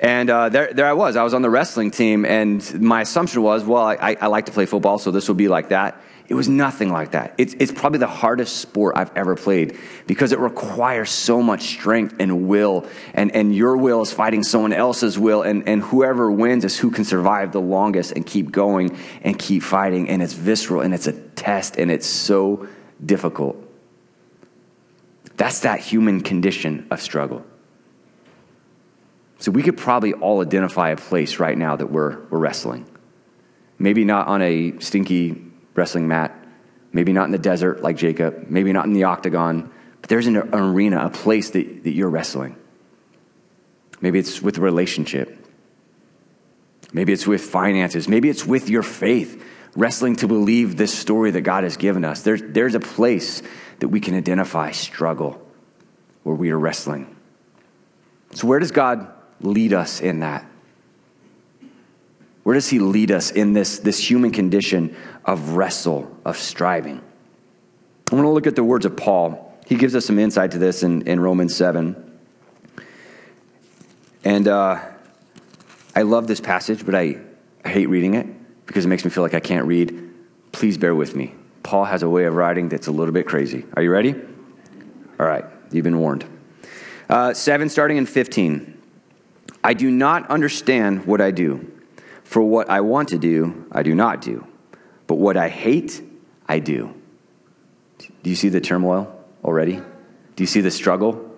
And 0.00 0.28
uh, 0.28 0.48
there, 0.48 0.72
there 0.72 0.86
I 0.86 0.92
was. 0.92 1.16
I 1.16 1.22
was 1.22 1.34
on 1.34 1.42
the 1.42 1.50
wrestling 1.50 1.90
team, 1.90 2.24
and 2.24 2.80
my 2.80 3.02
assumption 3.02 3.42
was, 3.42 3.64
well, 3.64 3.82
I, 3.82 4.16
I 4.20 4.26
like 4.26 4.46
to 4.46 4.52
play 4.52 4.66
football, 4.66 4.98
so 4.98 5.10
this 5.10 5.28
will 5.28 5.34
be 5.34 5.48
like 5.48 5.68
that. 5.68 6.00
It 6.26 6.34
was 6.34 6.48
nothing 6.48 6.90
like 6.90 7.10
that. 7.10 7.34
It's, 7.36 7.54
it's 7.58 7.70
probably 7.70 7.98
the 7.98 8.06
hardest 8.06 8.56
sport 8.56 8.96
I've 8.96 9.14
ever 9.14 9.36
played 9.36 9.78
because 10.06 10.32
it 10.32 10.38
requires 10.38 11.10
so 11.10 11.42
much 11.42 11.64
strength 11.64 12.16
and 12.18 12.48
will, 12.48 12.86
and, 13.12 13.34
and 13.36 13.54
your 13.54 13.76
will 13.76 14.00
is 14.00 14.10
fighting 14.10 14.42
someone 14.42 14.72
else's 14.72 15.18
will, 15.18 15.42
and, 15.42 15.68
and 15.68 15.82
whoever 15.82 16.30
wins 16.30 16.64
is 16.64 16.78
who 16.78 16.90
can 16.90 17.04
survive 17.04 17.52
the 17.52 17.60
longest 17.60 18.12
and 18.12 18.24
keep 18.24 18.50
going 18.50 18.96
and 19.20 19.38
keep 19.38 19.62
fighting. 19.62 20.08
And 20.08 20.22
it's 20.22 20.32
visceral, 20.32 20.80
and 20.80 20.94
it's 20.94 21.06
a 21.06 21.12
test, 21.12 21.76
and 21.76 21.90
it's 21.90 22.06
so 22.06 22.68
difficult. 23.04 23.56
That's 25.36 25.60
that 25.60 25.80
human 25.80 26.22
condition 26.22 26.86
of 26.90 27.02
struggle. 27.02 27.44
So 29.40 29.50
we 29.50 29.62
could 29.62 29.76
probably 29.76 30.14
all 30.14 30.40
identify 30.40 30.88
a 30.88 30.96
place 30.96 31.38
right 31.38 31.58
now 31.58 31.76
that 31.76 31.90
we're, 31.90 32.18
we're 32.30 32.38
wrestling. 32.38 32.86
Maybe 33.78 34.06
not 34.06 34.26
on 34.28 34.40
a 34.40 34.78
stinky 34.78 35.43
wrestling 35.74 36.08
mat, 36.08 36.34
maybe 36.92 37.12
not 37.12 37.24
in 37.24 37.30
the 37.30 37.38
desert 37.38 37.82
like 37.82 37.96
Jacob, 37.96 38.46
maybe 38.48 38.72
not 38.72 38.86
in 38.86 38.92
the 38.92 39.04
octagon, 39.04 39.70
but 40.00 40.08
there's 40.10 40.26
an, 40.26 40.36
arena, 40.36 41.06
a 41.06 41.10
place 41.10 41.50
that, 41.50 41.84
that 41.84 41.92
you're 41.92 42.10
wrestling. 42.10 42.56
Maybe 44.00 44.18
it's 44.18 44.42
with 44.42 44.58
a 44.58 44.60
relationship. 44.60 45.38
Maybe 46.92 47.12
it's 47.12 47.26
with 47.26 47.40
finances. 47.40 48.08
Maybe 48.08 48.28
it's 48.28 48.44
with 48.44 48.68
your 48.68 48.82
faith, 48.82 49.42
wrestling 49.74 50.16
to 50.16 50.28
believe 50.28 50.76
this 50.76 50.96
story 50.96 51.30
that 51.32 51.40
God 51.40 51.64
has 51.64 51.76
given 51.76 52.04
us. 52.04 52.22
There's, 52.22 52.42
there's 52.42 52.74
a 52.74 52.80
place 52.80 53.42
that 53.80 53.88
we 53.88 54.00
can 54.00 54.14
identify 54.14 54.70
struggle 54.70 55.44
where 56.22 56.36
we 56.36 56.50
are 56.50 56.58
wrestling. 56.58 57.16
So, 58.32 58.46
where 58.46 58.58
does 58.58 58.72
God 58.72 59.12
lead 59.40 59.72
us 59.72 60.00
in 60.00 60.20
that? 60.20 60.46
Where 62.44 62.54
does 62.54 62.68
He 62.68 62.78
lead 62.78 63.10
us 63.10 63.30
in 63.30 63.52
this, 63.52 63.80
this 63.80 63.98
human 63.98 64.30
condition 64.30 64.96
of 65.24 65.50
wrestle, 65.50 66.14
of 66.24 66.36
striving. 66.36 67.00
I 68.10 68.14
want 68.14 68.26
to 68.26 68.30
look 68.30 68.46
at 68.46 68.56
the 68.56 68.64
words 68.64 68.84
of 68.84 68.96
Paul. 68.96 69.58
He 69.66 69.76
gives 69.76 69.96
us 69.96 70.04
some 70.04 70.18
insight 70.18 70.50
to 70.52 70.58
this 70.58 70.82
in, 70.82 71.02
in 71.08 71.20
Romans 71.20 71.56
7. 71.56 72.12
And 74.24 74.48
uh, 74.48 74.80
I 75.94 76.02
love 76.02 76.26
this 76.26 76.40
passage, 76.40 76.84
but 76.84 76.94
I, 76.94 77.18
I 77.64 77.68
hate 77.68 77.86
reading 77.86 78.14
it 78.14 78.26
because 78.66 78.84
it 78.84 78.88
makes 78.88 79.04
me 79.04 79.10
feel 79.10 79.22
like 79.22 79.34
I 79.34 79.40
can't 79.40 79.66
read. 79.66 80.12
Please 80.52 80.76
bear 80.78 80.94
with 80.94 81.16
me. 81.16 81.34
Paul 81.62 81.84
has 81.84 82.02
a 82.02 82.08
way 82.08 82.24
of 82.24 82.34
writing 82.34 82.68
that's 82.68 82.86
a 82.86 82.92
little 82.92 83.12
bit 83.12 83.26
crazy. 83.26 83.64
Are 83.74 83.82
you 83.82 83.90
ready? 83.90 84.14
All 85.18 85.26
right, 85.26 85.44
you've 85.70 85.84
been 85.84 85.98
warned. 85.98 86.26
Uh, 87.08 87.32
7, 87.32 87.68
starting 87.68 87.96
in 87.96 88.06
15. 88.06 88.82
I 89.62 89.72
do 89.72 89.90
not 89.90 90.28
understand 90.28 91.06
what 91.06 91.20
I 91.20 91.30
do, 91.30 91.70
for 92.24 92.42
what 92.42 92.68
I 92.68 92.80
want 92.80 93.10
to 93.10 93.18
do, 93.18 93.66
I 93.70 93.82
do 93.82 93.94
not 93.94 94.20
do 94.20 94.46
but 95.06 95.16
what 95.16 95.36
I 95.36 95.48
hate, 95.48 96.02
I 96.46 96.58
do. 96.58 96.94
Do 97.98 98.30
you 98.30 98.36
see 98.36 98.48
the 98.48 98.60
turmoil 98.60 99.14
already? 99.44 99.76
Do 99.76 100.42
you 100.42 100.46
see 100.46 100.60
the 100.60 100.70
struggle? 100.70 101.30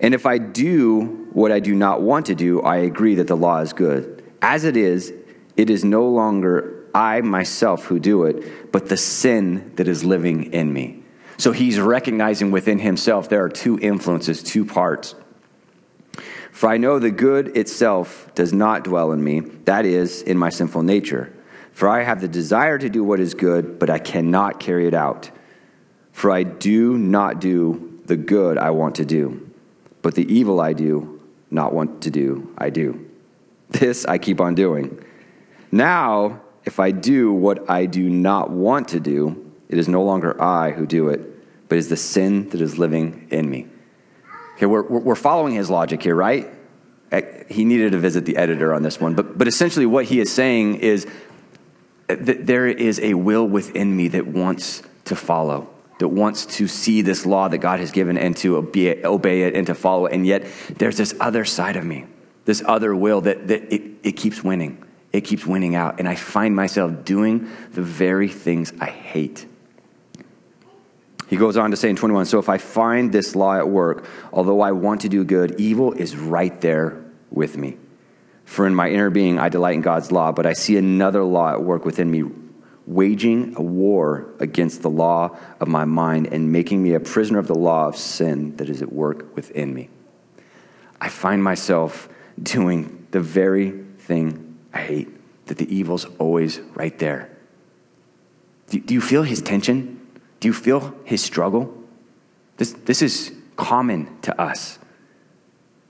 And 0.00 0.14
if 0.14 0.26
I 0.26 0.38
do 0.38 1.28
what 1.32 1.52
I 1.52 1.60
do 1.60 1.74
not 1.74 2.02
want 2.02 2.26
to 2.26 2.34
do, 2.34 2.60
I 2.62 2.76
agree 2.76 3.16
that 3.16 3.26
the 3.26 3.36
law 3.36 3.60
is 3.60 3.72
good. 3.72 4.24
As 4.42 4.64
it 4.64 4.76
is, 4.76 5.12
it 5.56 5.70
is 5.70 5.84
no 5.84 6.08
longer 6.08 6.88
I 6.94 7.20
myself 7.20 7.84
who 7.84 7.98
do 7.98 8.24
it, 8.24 8.72
but 8.72 8.88
the 8.88 8.96
sin 8.96 9.72
that 9.76 9.88
is 9.88 10.04
living 10.04 10.52
in 10.52 10.72
me. 10.72 11.02
So 11.38 11.52
he's 11.52 11.78
recognizing 11.78 12.50
within 12.50 12.78
himself 12.78 13.28
there 13.28 13.42
are 13.44 13.48
two 13.50 13.78
influences, 13.78 14.42
two 14.42 14.64
parts. 14.64 15.14
For 16.52 16.68
I 16.68 16.78
know 16.78 16.98
the 16.98 17.10
good 17.10 17.56
itself 17.56 18.30
does 18.34 18.52
not 18.52 18.84
dwell 18.84 19.12
in 19.12 19.22
me, 19.22 19.40
that 19.40 19.84
is, 19.84 20.22
in 20.22 20.38
my 20.38 20.50
sinful 20.50 20.82
nature. 20.82 21.32
For 21.72 21.88
I 21.88 22.02
have 22.02 22.20
the 22.20 22.28
desire 22.28 22.78
to 22.78 22.88
do 22.88 23.04
what 23.04 23.20
is 23.20 23.34
good, 23.34 23.78
but 23.78 23.90
I 23.90 23.98
cannot 23.98 24.60
carry 24.60 24.86
it 24.86 24.94
out. 24.94 25.30
For 26.12 26.30
I 26.30 26.42
do 26.44 26.96
not 26.96 27.40
do 27.40 28.00
the 28.06 28.16
good 28.16 28.56
I 28.56 28.70
want 28.70 28.94
to 28.94 29.04
do, 29.04 29.50
but 30.00 30.14
the 30.14 30.32
evil 30.32 30.60
I 30.60 30.72
do 30.72 31.20
not 31.50 31.74
want 31.74 32.02
to 32.02 32.10
do, 32.10 32.54
I 32.56 32.70
do. 32.70 33.10
This 33.68 34.06
I 34.06 34.16
keep 34.18 34.40
on 34.40 34.54
doing. 34.54 35.04
Now, 35.70 36.40
if 36.64 36.80
I 36.80 36.90
do 36.90 37.32
what 37.32 37.68
I 37.68 37.86
do 37.86 38.08
not 38.08 38.50
want 38.50 38.88
to 38.88 39.00
do, 39.00 39.52
it 39.68 39.78
is 39.78 39.88
no 39.88 40.02
longer 40.02 40.40
I 40.40 40.70
who 40.70 40.86
do 40.86 41.08
it, 41.08 41.68
but 41.68 41.78
is 41.78 41.88
the 41.88 41.96
sin 41.96 42.48
that 42.50 42.60
is 42.60 42.78
living 42.78 43.28
in 43.30 43.50
me. 43.50 43.66
Okay, 44.56 44.66
we're, 44.66 44.82
we're 44.82 45.14
following 45.14 45.54
his 45.54 45.68
logic 45.68 46.02
here, 46.02 46.14
right? 46.14 46.50
Eh, 47.12 47.44
he 47.48 47.64
needed 47.66 47.92
to 47.92 47.98
visit 47.98 48.24
the 48.24 48.38
editor 48.38 48.72
on 48.72 48.82
this 48.82 48.98
one. 48.98 49.14
But, 49.14 49.36
but 49.36 49.46
essentially, 49.46 49.84
what 49.84 50.06
he 50.06 50.18
is 50.18 50.32
saying 50.32 50.76
is 50.76 51.06
that 52.06 52.46
there 52.46 52.66
is 52.66 52.98
a 53.00 53.14
will 53.14 53.46
within 53.46 53.94
me 53.94 54.08
that 54.08 54.26
wants 54.26 54.82
to 55.04 55.14
follow, 55.14 55.68
that 55.98 56.08
wants 56.08 56.46
to 56.46 56.68
see 56.68 57.02
this 57.02 57.26
law 57.26 57.48
that 57.48 57.58
God 57.58 57.80
has 57.80 57.90
given 57.90 58.16
and 58.16 58.34
to 58.38 58.56
obey 58.56 59.42
it 59.42 59.54
and 59.54 59.66
to 59.66 59.74
follow 59.74 60.06
it. 60.06 60.14
And 60.14 60.26
yet 60.26 60.46
there's 60.76 60.96
this 60.96 61.14
other 61.20 61.44
side 61.44 61.76
of 61.76 61.84
me, 61.84 62.06
this 62.46 62.62
other 62.64 62.96
will 62.96 63.20
that, 63.22 63.48
that 63.48 63.74
it, 63.74 63.82
it 64.02 64.12
keeps 64.12 64.42
winning. 64.42 64.82
It 65.12 65.20
keeps 65.22 65.46
winning 65.46 65.74
out. 65.74 65.98
And 65.98 66.08
I 66.08 66.14
find 66.14 66.56
myself 66.56 67.04
doing 67.04 67.50
the 67.72 67.82
very 67.82 68.28
things 68.28 68.72
I 68.80 68.86
hate. 68.86 69.46
He 71.26 71.36
goes 71.36 71.56
on 71.56 71.70
to 71.72 71.76
say 71.76 71.90
in 71.90 71.96
21 71.96 72.26
So 72.26 72.38
if 72.38 72.48
I 72.48 72.58
find 72.58 73.12
this 73.12 73.34
law 73.34 73.56
at 73.56 73.68
work, 73.68 74.04
although 74.32 74.60
I 74.60 74.72
want 74.72 75.00
to 75.02 75.08
do 75.08 75.24
good, 75.24 75.60
evil 75.60 75.92
is 75.92 76.16
right 76.16 76.58
there 76.60 77.04
with 77.30 77.56
me. 77.56 77.76
For 78.44 78.66
in 78.66 78.74
my 78.74 78.88
inner 78.88 79.10
being 79.10 79.38
I 79.38 79.48
delight 79.48 79.74
in 79.74 79.80
God's 79.80 80.12
law, 80.12 80.32
but 80.32 80.46
I 80.46 80.52
see 80.52 80.76
another 80.76 81.24
law 81.24 81.52
at 81.52 81.62
work 81.62 81.84
within 81.84 82.10
me, 82.10 82.22
waging 82.86 83.54
a 83.56 83.62
war 83.62 84.28
against 84.38 84.82
the 84.82 84.90
law 84.90 85.36
of 85.58 85.66
my 85.66 85.84
mind 85.84 86.28
and 86.32 86.52
making 86.52 86.82
me 86.82 86.94
a 86.94 87.00
prisoner 87.00 87.40
of 87.40 87.48
the 87.48 87.54
law 87.56 87.88
of 87.88 87.96
sin 87.96 88.56
that 88.56 88.70
is 88.70 88.82
at 88.82 88.92
work 88.92 89.34
within 89.34 89.74
me. 89.74 89.90
I 91.00 91.08
find 91.08 91.42
myself 91.42 92.08
doing 92.40 93.06
the 93.10 93.20
very 93.20 93.72
thing 93.98 94.58
I 94.72 94.78
hate, 94.78 95.08
that 95.46 95.58
the 95.58 95.74
evil's 95.74 96.04
always 96.18 96.60
right 96.74 96.96
there. 96.98 97.36
Do, 98.68 98.94
you 98.94 99.00
feel 99.00 99.22
his 99.22 99.42
tension? 99.42 100.05
Do 100.40 100.48
you 100.48 100.54
feel 100.54 100.94
his 101.04 101.22
struggle? 101.22 101.72
This, 102.56 102.72
this 102.72 103.02
is 103.02 103.32
common 103.56 104.20
to 104.22 104.40
us. 104.40 104.78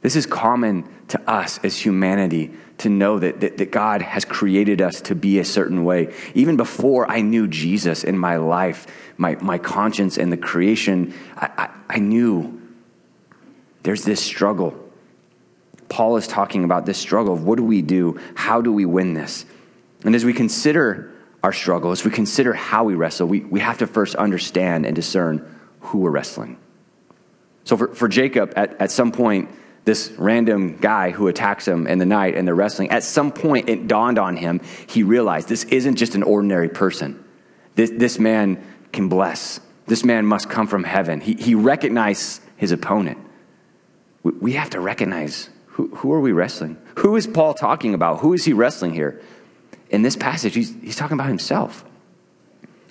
This 0.03 0.17
is 0.17 0.26
common 0.26 0.88
to 1.09 1.31
us 1.31 1.59
as 1.62 1.79
humanity 1.79 2.53
to 2.79 2.88
know 2.88 3.19
that, 3.19 3.41
that, 3.41 3.57
that, 3.59 3.71
God 3.71 4.03
has 4.03 4.25
created 4.25 4.83
us 4.83 5.00
to 5.03 5.15
be 5.15 5.38
a 5.38 5.45
certain 5.45 5.85
way. 5.85 6.15
Even 6.35 6.57
before 6.57 7.11
I 7.11 7.23
knew 7.23 7.49
Jesus 7.49 8.05
in 8.05 8.19
my 8.19 8.37
life, 8.37 8.87
my, 9.17 9.37
my 9.37 9.59
conscience 9.59 10.19
and 10.19 10.31
the 10.31 10.37
creation, 10.37 11.15
I, 11.37 11.50
I, 11.57 11.95
I 11.97 11.99
knew 11.99 12.61
there's 13.83 14.05
this 14.05 14.23
struggle. 14.23 14.79
Paul 15.88 16.17
is 16.17 16.26
talking 16.26 16.65
about 16.65 16.85
this 16.85 16.99
struggle 16.99 17.33
of 17.33 17.45
what 17.45 17.57
do 17.57 17.65
we 17.65 17.81
do? 17.81 18.21
How 18.35 18.61
do 18.61 18.73
we 18.73 18.85
win 18.85 19.15
this? 19.15 19.47
And 20.05 20.15
as 20.15 20.25
we 20.25 20.35
consider 20.35 21.15
our 21.47 21.53
struggle, 21.53 21.93
as 21.93 22.05
we 22.05 22.11
consider 22.11 22.53
how 22.53 22.83
we 22.83 22.97
wrestle, 22.97 23.29
we, 23.29 23.38
we 23.38 23.61
have 23.61 23.79
to 23.79 23.87
first 23.87 24.17
understand 24.17 24.85
and 24.85 24.97
discern 24.97 25.49
who 25.79 25.99
we're 25.99 26.11
wrestling. 26.11 26.59
So 27.62 27.76
for, 27.76 27.95
for 27.95 28.09
Jacob, 28.09 28.53
at, 28.57 28.81
at 28.81 28.91
some 28.91 29.12
point, 29.12 29.49
this 29.85 30.11
random 30.19 30.76
guy 30.79 31.12
who 31.12 31.29
attacks 31.29 31.69
him 31.69 31.87
in 31.87 32.00
the 32.00 32.05
night 32.05 32.35
and 32.35 32.49
they're 32.49 32.57
wrestling, 32.57 32.91
at 32.91 33.05
some 33.05 33.31
point 33.31 33.69
it 33.69 33.87
dawned 33.87 34.19
on 34.19 34.37
him, 34.37 34.61
he 34.88 35.05
realized 35.05 35.49
this 35.49 35.62
isn't 35.62 35.95
just 35.95 36.17
an 36.17 36.25
ordinary 36.25 36.69
person. 36.69 37.25
This, 37.76 37.91
this 37.91 38.19
man 38.19 38.61
can 38.93 39.09
bless. 39.09 39.61
This 39.87 40.05
man 40.05 40.26
must 40.26 40.50
come 40.50 40.67
from 40.67 40.83
heaven. 40.83 41.21
He, 41.21 41.35
he 41.35 41.55
recognized 41.55 42.43
his 42.57 42.73
opponent. 42.73 43.19
We, 44.25 44.33
we 44.33 44.53
have 44.55 44.71
to 44.71 44.81
recognize 44.81 45.49
who, 45.67 45.95
who 45.95 46.12
are 46.12 46.21
we 46.21 46.33
wrestling? 46.33 46.76
Who 46.97 47.15
is 47.15 47.29
Paul 47.29 47.55
talking 47.55 47.95
about? 47.95 48.19
Who 48.19 48.33
is 48.33 48.45
he 48.45 48.53
wrestling 48.53 48.95
here? 48.95 49.23
In 49.90 50.02
this 50.02 50.16
passage, 50.16 50.55
he's, 50.55 50.75
he's 50.83 50.97
talking 50.97 51.14
about 51.14 51.28
himself. 51.28 51.85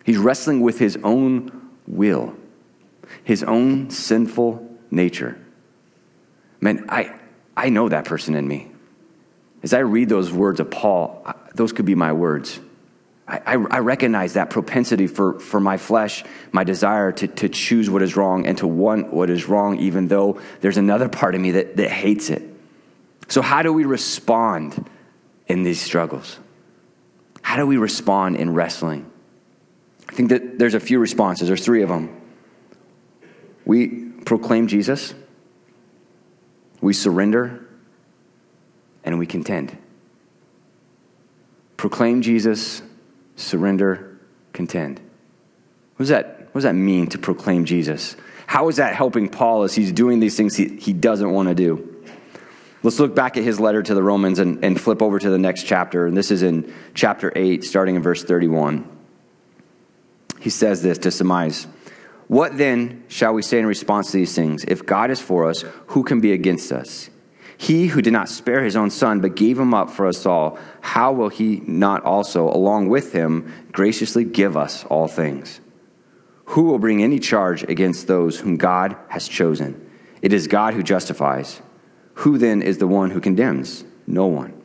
He's 0.03 0.17
wrestling 0.17 0.61
with 0.61 0.79
his 0.79 0.97
own 1.03 1.69
will, 1.87 2.35
his 3.23 3.43
own 3.43 3.89
sinful 3.89 4.77
nature. 4.91 5.37
Man, 6.61 6.85
I, 6.89 7.13
I 7.57 7.69
know 7.69 7.89
that 7.89 8.05
person 8.05 8.35
in 8.35 8.47
me. 8.47 8.71
As 9.63 9.73
I 9.73 9.79
read 9.79 10.09
those 10.09 10.31
words 10.31 10.59
of 10.59 10.69
Paul, 10.69 11.25
those 11.55 11.73
could 11.73 11.85
be 11.85 11.95
my 11.95 12.13
words. 12.13 12.59
I, 13.27 13.37
I, 13.37 13.53
I, 13.53 13.79
recognize 13.79 14.33
that 14.33 14.51
propensity 14.51 15.07
for, 15.07 15.39
for 15.39 15.59
my 15.59 15.77
flesh, 15.77 16.23
my 16.51 16.63
desire 16.63 17.11
to, 17.13 17.27
to 17.27 17.49
choose 17.49 17.89
what 17.89 18.03
is 18.03 18.15
wrong 18.15 18.45
and 18.45 18.59
to 18.59 18.67
want 18.67 19.11
what 19.11 19.31
is 19.31 19.47
wrong, 19.47 19.79
even 19.79 20.07
though 20.07 20.39
there's 20.61 20.77
another 20.77 21.09
part 21.09 21.33
of 21.33 21.41
me 21.41 21.51
that, 21.51 21.77
that 21.77 21.89
hates 21.89 22.29
it. 22.29 22.43
So, 23.27 23.41
how 23.41 23.63
do 23.63 23.73
we 23.73 23.85
respond 23.85 24.87
in 25.47 25.63
these 25.63 25.81
struggles? 25.81 26.37
How 27.55 27.61
do 27.61 27.67
we 27.67 27.77
respond 27.77 28.35
in 28.35 28.53
wrestling? 28.53 29.09
I 30.09 30.11
think 30.11 30.27
that 30.27 30.59
there's 30.59 30.73
a 30.73 30.79
few 30.81 30.99
responses, 30.99 31.47
there's 31.47 31.63
three 31.63 31.83
of 31.83 31.87
them. 31.87 32.21
We 33.63 34.09
proclaim 34.25 34.67
Jesus 34.67 35.13
we 36.81 36.91
surrender 36.91 37.65
and 39.05 39.17
we 39.17 39.25
contend. 39.25 39.77
Proclaim 41.77 42.21
Jesus, 42.21 42.81
surrender, 43.37 44.19
contend. 44.51 44.99
What 45.95 45.99
does 45.99 46.09
that, 46.09 46.49
what 46.51 46.55
does 46.55 46.63
that 46.63 46.75
mean 46.75 47.07
to 47.07 47.17
proclaim 47.17 47.63
Jesus? 47.63 48.17
How 48.47 48.67
is 48.67 48.75
that 48.75 48.95
helping 48.95 49.29
Paul 49.29 49.63
as 49.63 49.73
he's 49.73 49.93
doing 49.93 50.19
these 50.19 50.35
things 50.35 50.57
he, 50.57 50.75
he 50.75 50.91
doesn't 50.91 51.31
want 51.31 51.47
to 51.47 51.55
do? 51.55 51.94
Let's 52.85 52.99
look 52.99 53.15
back 53.15 53.35
at 53.35 53.43
his 53.43 53.59
letter 53.59 53.81
to 53.81 53.95
the 53.95 54.03
Romans 54.03 54.37
and, 54.37 54.63
and 54.63 54.79
flip 54.79 55.01
over 55.01 55.17
to 55.17 55.29
the 55.31 55.39
next 55.39 55.63
chapter. 55.63 56.05
And 56.05 56.15
this 56.15 56.29
is 56.29 56.43
in 56.43 56.71
chapter 56.93 57.33
8, 57.35 57.63
starting 57.63 57.95
in 57.95 58.03
verse 58.03 58.23
31. 58.23 58.87
He 60.39 60.51
says 60.51 60.83
this 60.83 60.99
to 60.99 61.09
surmise 61.09 61.65
what 62.27 62.59
then 62.59 63.03
shall 63.07 63.33
we 63.33 63.41
say 63.41 63.57
in 63.57 63.65
response 63.65 64.11
to 64.11 64.17
these 64.17 64.35
things? 64.35 64.63
If 64.67 64.85
God 64.85 65.09
is 65.09 65.19
for 65.19 65.49
us, 65.49 65.63
who 65.87 66.03
can 66.03 66.21
be 66.21 66.31
against 66.31 66.71
us? 66.71 67.09
He 67.57 67.87
who 67.87 68.03
did 68.03 68.13
not 68.13 68.29
spare 68.29 68.63
his 68.63 68.75
own 68.75 68.91
son, 68.91 69.19
but 69.19 69.35
gave 69.35 69.57
him 69.57 69.73
up 69.73 69.89
for 69.89 70.05
us 70.05 70.23
all, 70.27 70.59
how 70.81 71.11
will 71.11 71.29
he 71.29 71.61
not 71.65 72.03
also, 72.03 72.47
along 72.49 72.89
with 72.89 73.13
him, 73.13 73.51
graciously 73.71 74.23
give 74.23 74.55
us 74.55 74.85
all 74.85 75.07
things? 75.07 75.59
Who 76.49 76.63
will 76.63 76.79
bring 76.79 77.01
any 77.01 77.17
charge 77.17 77.63
against 77.63 78.05
those 78.05 78.39
whom 78.39 78.57
God 78.57 78.95
has 79.09 79.27
chosen? 79.27 79.89
It 80.21 80.33
is 80.33 80.45
God 80.45 80.75
who 80.75 80.83
justifies. 80.83 81.61
Who 82.15 82.37
then 82.37 82.61
is 82.61 82.77
the 82.77 82.87
one 82.87 83.11
who 83.11 83.19
condemns? 83.19 83.83
No 84.07 84.25
one. 84.27 84.61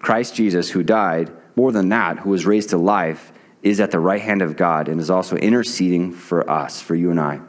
Christ 0.00 0.34
Jesus, 0.34 0.70
who 0.70 0.82
died, 0.82 1.30
more 1.56 1.72
than 1.72 1.88
that, 1.90 2.20
who 2.20 2.30
was 2.30 2.46
raised 2.46 2.70
to 2.70 2.78
life, 2.78 3.32
is 3.62 3.80
at 3.80 3.90
the 3.90 3.98
right 3.98 4.20
hand 4.20 4.42
of 4.42 4.56
God 4.56 4.88
and 4.88 5.00
is 5.00 5.10
also 5.10 5.36
interceding 5.36 6.12
for 6.12 6.48
us, 6.48 6.80
for 6.80 6.94
you 6.94 7.10
and 7.10 7.20
I. 7.20 7.40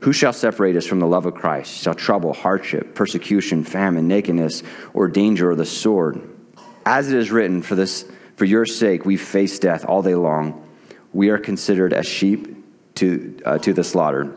Who 0.00 0.12
shall 0.12 0.32
separate 0.32 0.76
us 0.76 0.86
from 0.86 1.00
the 1.00 1.06
love 1.06 1.26
of 1.26 1.34
Christ? 1.34 1.82
Shall 1.82 1.94
trouble, 1.94 2.32
hardship, 2.32 2.94
persecution, 2.94 3.64
famine, 3.64 4.08
nakedness, 4.08 4.62
or 4.94 5.08
danger, 5.08 5.50
or 5.50 5.54
the 5.54 5.66
sword? 5.66 6.22
As 6.86 7.12
it 7.12 7.18
is 7.18 7.30
written, 7.30 7.62
for, 7.62 7.74
this, 7.74 8.10
for 8.36 8.44
your 8.44 8.66
sake 8.66 9.04
we 9.04 9.16
face 9.16 9.58
death 9.58 9.84
all 9.84 10.02
day 10.02 10.14
long. 10.14 10.66
We 11.12 11.30
are 11.30 11.38
considered 11.38 11.92
as 11.92 12.06
sheep 12.06 12.64
to, 12.96 13.38
uh, 13.44 13.58
to 13.58 13.72
the 13.72 13.84
slaughter. 13.84 14.34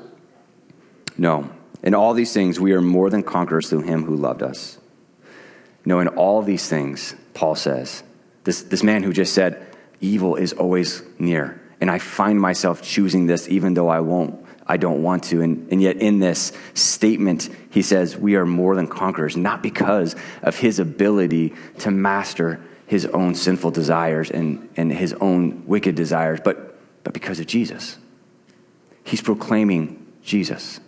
No, 1.17 1.50
in 1.84 1.93
all 1.93 2.13
these 2.13 2.34
things 2.34 2.60
we 2.60 2.72
are 2.72 2.82
more 2.82 3.10
than 3.10 3.24
conquerors 3.24 3.69
through 3.69 3.82
him 3.82 4.04
who 4.06 4.15
loved 4.15 4.41
us. 4.41 4.80
No, 5.86 6.00
in 6.00 6.08
all 6.08 6.41
these 6.41 6.67
things, 6.67 7.13
Paul 7.34 7.56
says, 7.56 8.04
this, 8.46 8.62
this 8.63 8.84
man 8.84 9.04
who 9.04 9.12
just 9.12 9.34
said, 9.34 9.65
evil 10.00 10.36
is 10.36 10.54
always 10.54 11.04
near. 11.19 11.62
And 11.82 11.91
I 11.91 12.00
find 12.00 12.39
myself 12.39 12.82
choosing 12.82 13.26
this 13.26 13.50
even 13.50 13.74
though 13.74 13.89
I 13.89 14.00
won't. 14.00 14.43
I 14.65 14.78
don't 14.78 15.04
want 15.04 15.26
to. 15.26 15.41
And, 15.41 15.69
and 15.72 15.82
yet, 15.82 15.98
in 15.98 16.19
this 16.19 16.54
statement, 16.74 17.50
he 17.69 17.82
says, 17.82 18.15
We 18.15 18.36
are 18.36 18.46
more 18.46 18.76
than 18.76 18.88
conquerors, 18.88 19.36
not 19.36 19.62
because 19.62 20.15
of 20.41 20.58
his 20.58 20.80
ability 20.80 21.54
to 21.80 21.91
master 21.91 22.62
his 22.88 23.06
own 23.08 23.36
sinful 23.36 23.72
desires 23.72 24.32
and, 24.32 24.69
and 24.78 24.91
his 24.91 25.13
own 25.13 25.65
wicked 25.67 25.96
desires, 25.96 26.39
but, 26.43 26.80
but 27.04 27.13
because 27.13 27.39
of 27.41 27.48
Jesus. 27.48 27.98
He's 29.04 29.22
proclaiming 29.22 30.06
Jesus. 30.22 30.80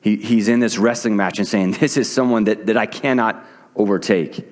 He, 0.00 0.16
he's 0.16 0.48
in 0.48 0.60
this 0.60 0.78
wrestling 0.78 1.16
match 1.16 1.38
and 1.38 1.46
saying, 1.46 1.72
This 1.72 1.96
is 1.96 2.10
someone 2.10 2.44
that, 2.44 2.66
that 2.66 2.76
I 2.76 2.86
cannot 2.86 3.44
overtake. 3.76 4.46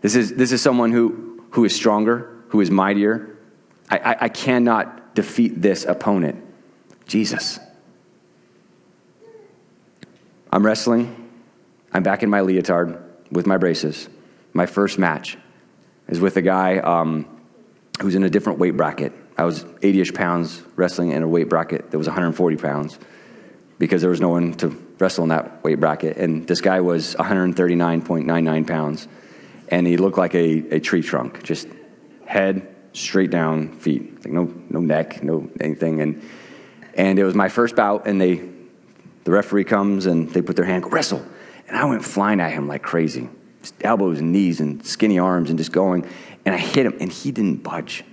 This 0.00 0.16
is, 0.16 0.34
this 0.34 0.52
is 0.52 0.60
someone 0.60 0.92
who, 0.92 1.44
who 1.50 1.64
is 1.64 1.74
stronger, 1.74 2.42
who 2.48 2.60
is 2.60 2.70
mightier. 2.70 3.36
I, 3.90 3.98
I, 3.98 4.16
I 4.22 4.28
cannot 4.28 5.14
defeat 5.14 5.60
this 5.60 5.84
opponent. 5.84 6.42
Jesus. 7.06 7.58
I'm 10.50 10.64
wrestling. 10.64 11.30
I'm 11.92 12.02
back 12.02 12.22
in 12.22 12.30
my 12.30 12.40
leotard 12.40 13.02
with 13.30 13.46
my 13.46 13.56
braces. 13.56 14.08
My 14.52 14.66
first 14.66 14.98
match 14.98 15.38
is 16.08 16.20
with 16.20 16.36
a 16.36 16.42
guy 16.42 16.78
um, 16.78 17.26
who's 18.00 18.14
in 18.14 18.22
a 18.22 18.30
different 18.30 18.58
weight 18.58 18.76
bracket. 18.76 19.12
I 19.38 19.44
was 19.44 19.64
80 19.82 20.00
ish 20.00 20.14
pounds 20.14 20.62
wrestling 20.76 21.12
in 21.12 21.22
a 21.22 21.28
weight 21.28 21.48
bracket 21.48 21.90
that 21.90 21.98
was 21.98 22.06
140 22.06 22.56
pounds 22.56 22.98
because 23.82 24.00
there 24.00 24.10
was 24.10 24.20
no 24.20 24.28
one 24.28 24.54
to 24.54 24.68
wrestle 25.00 25.24
in 25.24 25.30
that 25.30 25.64
weight 25.64 25.80
bracket. 25.80 26.16
And 26.16 26.46
this 26.46 26.60
guy 26.60 26.80
was 26.80 27.16
139.99 27.16 28.64
pounds. 28.68 29.08
And 29.66 29.88
he 29.88 29.96
looked 29.96 30.16
like 30.16 30.36
a, 30.36 30.76
a 30.76 30.78
tree 30.78 31.02
trunk, 31.02 31.42
just 31.42 31.66
head 32.24 32.72
straight 32.92 33.32
down, 33.32 33.72
feet, 33.72 34.24
like 34.24 34.32
no 34.32 34.44
no 34.70 34.78
neck, 34.78 35.24
no 35.24 35.50
anything. 35.58 36.00
And 36.00 36.22
and 36.94 37.18
it 37.18 37.24
was 37.24 37.34
my 37.34 37.48
first 37.48 37.74
bout, 37.74 38.06
and 38.06 38.20
they 38.20 38.48
the 39.24 39.32
referee 39.32 39.64
comes 39.64 40.06
and 40.06 40.30
they 40.30 40.42
put 40.42 40.54
their 40.54 40.64
hand, 40.64 40.92
wrestle, 40.92 41.26
and 41.66 41.76
I 41.76 41.84
went 41.86 42.04
flying 42.04 42.38
at 42.38 42.52
him 42.52 42.68
like 42.68 42.84
crazy, 42.84 43.28
just 43.62 43.74
elbows 43.80 44.20
and 44.20 44.30
knees 44.30 44.60
and 44.60 44.86
skinny 44.86 45.18
arms 45.18 45.50
and 45.50 45.58
just 45.58 45.72
going, 45.72 46.08
and 46.44 46.54
I 46.54 46.58
hit 46.58 46.86
him, 46.86 46.96
and 47.00 47.10
he 47.10 47.32
didn't 47.32 47.64
budge. 47.64 48.04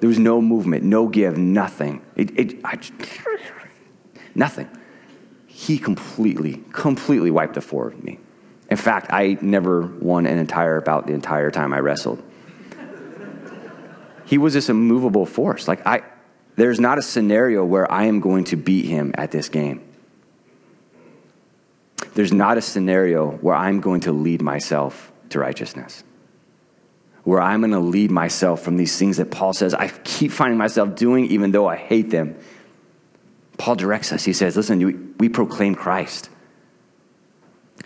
There 0.00 0.08
was 0.08 0.18
no 0.18 0.40
movement, 0.40 0.84
no 0.84 1.06
give, 1.06 1.36
nothing. 1.36 2.00
It, 2.16 2.38
it 2.38 2.60
I, 2.64 2.78
nothing. 4.34 4.70
He 5.56 5.78
completely, 5.78 6.62
completely 6.70 7.30
wiped 7.30 7.54
the 7.54 7.62
floor 7.62 7.86
with 7.86 8.04
me. 8.04 8.18
In 8.70 8.76
fact, 8.76 9.06
I 9.10 9.38
never 9.40 9.80
won 9.80 10.26
an 10.26 10.36
entire 10.36 10.82
bout 10.82 11.06
the 11.06 11.14
entire 11.14 11.50
time 11.50 11.72
I 11.72 11.78
wrestled. 11.78 12.22
he 14.26 14.36
was 14.36 14.52
this 14.52 14.68
immovable 14.68 15.24
force. 15.24 15.66
Like 15.66 15.86
I 15.86 16.02
there's 16.56 16.78
not 16.78 16.98
a 16.98 17.02
scenario 17.02 17.64
where 17.64 17.90
I 17.90 18.04
am 18.04 18.20
going 18.20 18.44
to 18.44 18.56
beat 18.56 18.84
him 18.84 19.14
at 19.14 19.30
this 19.30 19.48
game. 19.48 19.80
There's 22.12 22.34
not 22.34 22.58
a 22.58 22.62
scenario 22.62 23.30
where 23.30 23.54
I'm 23.54 23.80
going 23.80 24.02
to 24.02 24.12
lead 24.12 24.42
myself 24.42 25.10
to 25.30 25.38
righteousness. 25.38 26.04
Where 27.24 27.40
I'm 27.40 27.62
going 27.62 27.70
to 27.70 27.80
lead 27.80 28.10
myself 28.10 28.60
from 28.60 28.76
these 28.76 28.98
things 28.98 29.16
that 29.16 29.30
Paul 29.30 29.54
says 29.54 29.72
I 29.72 29.88
keep 29.88 30.32
finding 30.32 30.58
myself 30.58 30.96
doing 30.96 31.24
even 31.28 31.50
though 31.50 31.66
I 31.66 31.76
hate 31.76 32.10
them. 32.10 32.36
Paul 33.58 33.76
directs 33.76 34.12
us. 34.12 34.24
He 34.24 34.32
says, 34.32 34.56
Listen, 34.56 35.14
we 35.18 35.28
proclaim 35.28 35.74
Christ. 35.74 36.28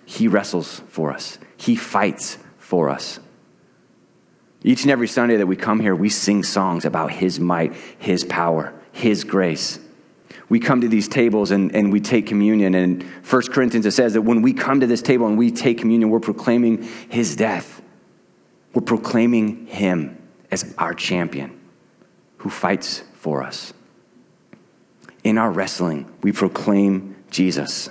He 0.04 0.28
wrestles 0.28 0.82
for 0.88 1.12
us, 1.12 1.38
He 1.56 1.76
fights 1.76 2.38
for 2.58 2.88
us. 2.88 3.20
Each 4.62 4.82
and 4.82 4.90
every 4.90 5.08
Sunday 5.08 5.36
that 5.36 5.46
we 5.46 5.56
come 5.56 5.80
here, 5.80 5.94
we 5.94 6.10
sing 6.10 6.42
songs 6.42 6.84
about 6.84 7.12
His 7.12 7.40
might, 7.40 7.74
His 7.98 8.24
power, 8.24 8.74
His 8.92 9.24
grace. 9.24 9.78
We 10.48 10.58
come 10.58 10.80
to 10.80 10.88
these 10.88 11.06
tables 11.06 11.52
and, 11.52 11.74
and 11.74 11.92
we 11.92 12.00
take 12.00 12.26
communion. 12.26 12.74
And 12.74 13.02
1 13.02 13.42
Corinthians, 13.52 13.86
it 13.86 13.92
says 13.92 14.14
that 14.14 14.22
when 14.22 14.42
we 14.42 14.52
come 14.52 14.80
to 14.80 14.86
this 14.86 15.00
table 15.00 15.26
and 15.28 15.38
we 15.38 15.52
take 15.52 15.78
communion, 15.78 16.10
we're 16.10 16.20
proclaiming 16.20 16.82
His 17.08 17.36
death. 17.36 17.80
We're 18.74 18.82
proclaiming 18.82 19.66
Him 19.66 20.20
as 20.50 20.74
our 20.76 20.92
champion 20.92 21.58
who 22.38 22.50
fights 22.50 23.04
for 23.14 23.42
us. 23.42 23.72
In 25.22 25.38
our 25.38 25.50
wrestling, 25.50 26.10
we 26.22 26.32
proclaim 26.32 27.16
Jesus 27.30 27.90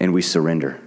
and 0.00 0.12
we 0.12 0.22
surrender. 0.22 0.80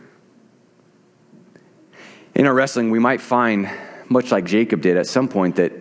In 2.36 2.46
our 2.46 2.54
wrestling, 2.54 2.92
we 2.92 3.00
might 3.00 3.22
find, 3.22 3.70
much 4.10 4.32
like 4.32 4.46
Jacob 4.46 4.82
did 4.82 4.98
at 4.98 5.08
some 5.08 5.28
point, 5.28 5.56
that, 5.56 5.72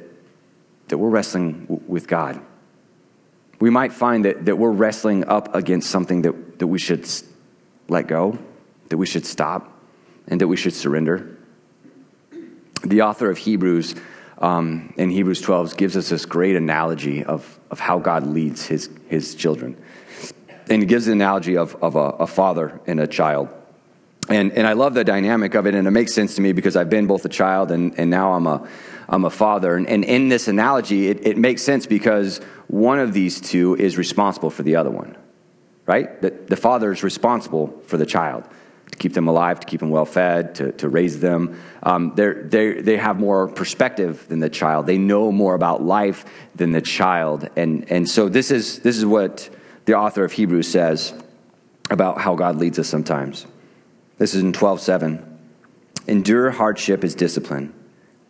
that 0.88 0.96
we're 0.96 1.10
wrestling 1.10 1.66
w- 1.66 1.82
with 1.86 2.06
God. 2.06 2.40
We 3.60 3.70
might 3.70 3.92
find 3.92 4.24
that, 4.24 4.44
that 4.46 4.56
we're 4.56 4.70
wrestling 4.70 5.26
up 5.26 5.54
against 5.54 5.90
something 5.90 6.22
that, 6.22 6.58
that 6.58 6.66
we 6.66 6.78
should 6.78 7.06
let 7.88 8.06
go, 8.06 8.38
that 8.88 8.96
we 8.96 9.06
should 9.06 9.26
stop, 9.26 9.72
and 10.28 10.40
that 10.40 10.48
we 10.48 10.56
should 10.56 10.74
surrender. 10.74 11.36
The 12.84 13.02
author 13.02 13.30
of 13.30 13.38
Hebrews 13.38 13.94
um, 14.38 14.92
in 14.96 15.10
Hebrews 15.10 15.40
12 15.40 15.76
gives 15.76 15.96
us 15.96 16.08
this 16.10 16.26
great 16.26 16.56
analogy 16.56 17.24
of, 17.24 17.58
of 17.70 17.80
how 17.80 17.98
God 17.98 18.26
leads 18.26 18.66
his, 18.66 18.90
his 19.08 19.34
children. 19.34 19.76
And 20.68 20.82
he 20.82 20.86
gives 20.86 21.06
the 21.06 21.12
analogy 21.12 21.56
of, 21.56 21.76
of 21.82 21.96
a, 21.96 21.98
a 21.98 22.26
father 22.26 22.80
and 22.86 23.00
a 23.00 23.06
child. 23.06 23.48
And, 24.28 24.52
and 24.52 24.66
I 24.66 24.72
love 24.72 24.94
the 24.94 25.04
dynamic 25.04 25.54
of 25.54 25.66
it, 25.66 25.74
and 25.74 25.86
it 25.86 25.92
makes 25.92 26.12
sense 26.12 26.34
to 26.34 26.40
me 26.40 26.52
because 26.52 26.76
I've 26.76 26.90
been 26.90 27.06
both 27.06 27.24
a 27.24 27.28
child 27.28 27.70
and, 27.70 27.96
and 27.98 28.10
now 28.10 28.32
I'm 28.32 28.46
a, 28.46 28.68
I'm 29.08 29.24
a 29.24 29.30
father. 29.30 29.76
And, 29.76 29.86
and 29.86 30.04
in 30.04 30.28
this 30.28 30.48
analogy, 30.48 31.08
it, 31.08 31.24
it 31.24 31.38
makes 31.38 31.62
sense 31.62 31.86
because 31.86 32.38
one 32.66 32.98
of 32.98 33.12
these 33.12 33.40
two 33.40 33.76
is 33.76 33.96
responsible 33.96 34.50
for 34.50 34.64
the 34.64 34.76
other 34.76 34.90
one, 34.90 35.16
right? 35.86 36.20
The, 36.20 36.30
the 36.30 36.56
father 36.56 36.90
is 36.90 37.04
responsible 37.04 37.80
for 37.86 37.96
the 37.96 38.06
child 38.06 38.44
to 38.90 38.98
keep 38.98 39.12
them 39.12 39.28
alive, 39.28 39.60
to 39.60 39.66
keep 39.66 39.80
them 39.80 39.90
well 39.90 40.04
fed, 40.04 40.54
to, 40.56 40.72
to 40.72 40.88
raise 40.88 41.20
them. 41.20 41.60
Um, 41.82 42.12
they 42.14 42.80
they 42.80 42.96
have 42.96 43.18
more 43.18 43.48
perspective 43.48 44.26
than 44.28 44.40
the 44.40 44.50
child. 44.50 44.86
They 44.86 44.98
know 44.98 45.32
more 45.32 45.54
about 45.54 45.82
life 45.82 46.24
than 46.54 46.72
the 46.72 46.80
child. 46.80 47.48
And, 47.56 47.90
and 47.90 48.08
so 48.08 48.28
this 48.28 48.50
is, 48.50 48.80
this 48.80 48.96
is 48.96 49.04
what 49.04 49.50
the 49.84 49.94
author 49.94 50.24
of 50.24 50.32
Hebrews 50.32 50.68
says 50.68 51.14
about 51.90 52.20
how 52.20 52.34
God 52.34 52.56
leads 52.56 52.78
us 52.78 52.88
sometimes. 52.88 53.46
This 54.18 54.34
is 54.34 54.42
in 54.42 54.52
12:7. 54.52 55.22
Endure 56.08 56.50
hardship 56.50 57.02
as 57.04 57.14
discipline. 57.14 57.74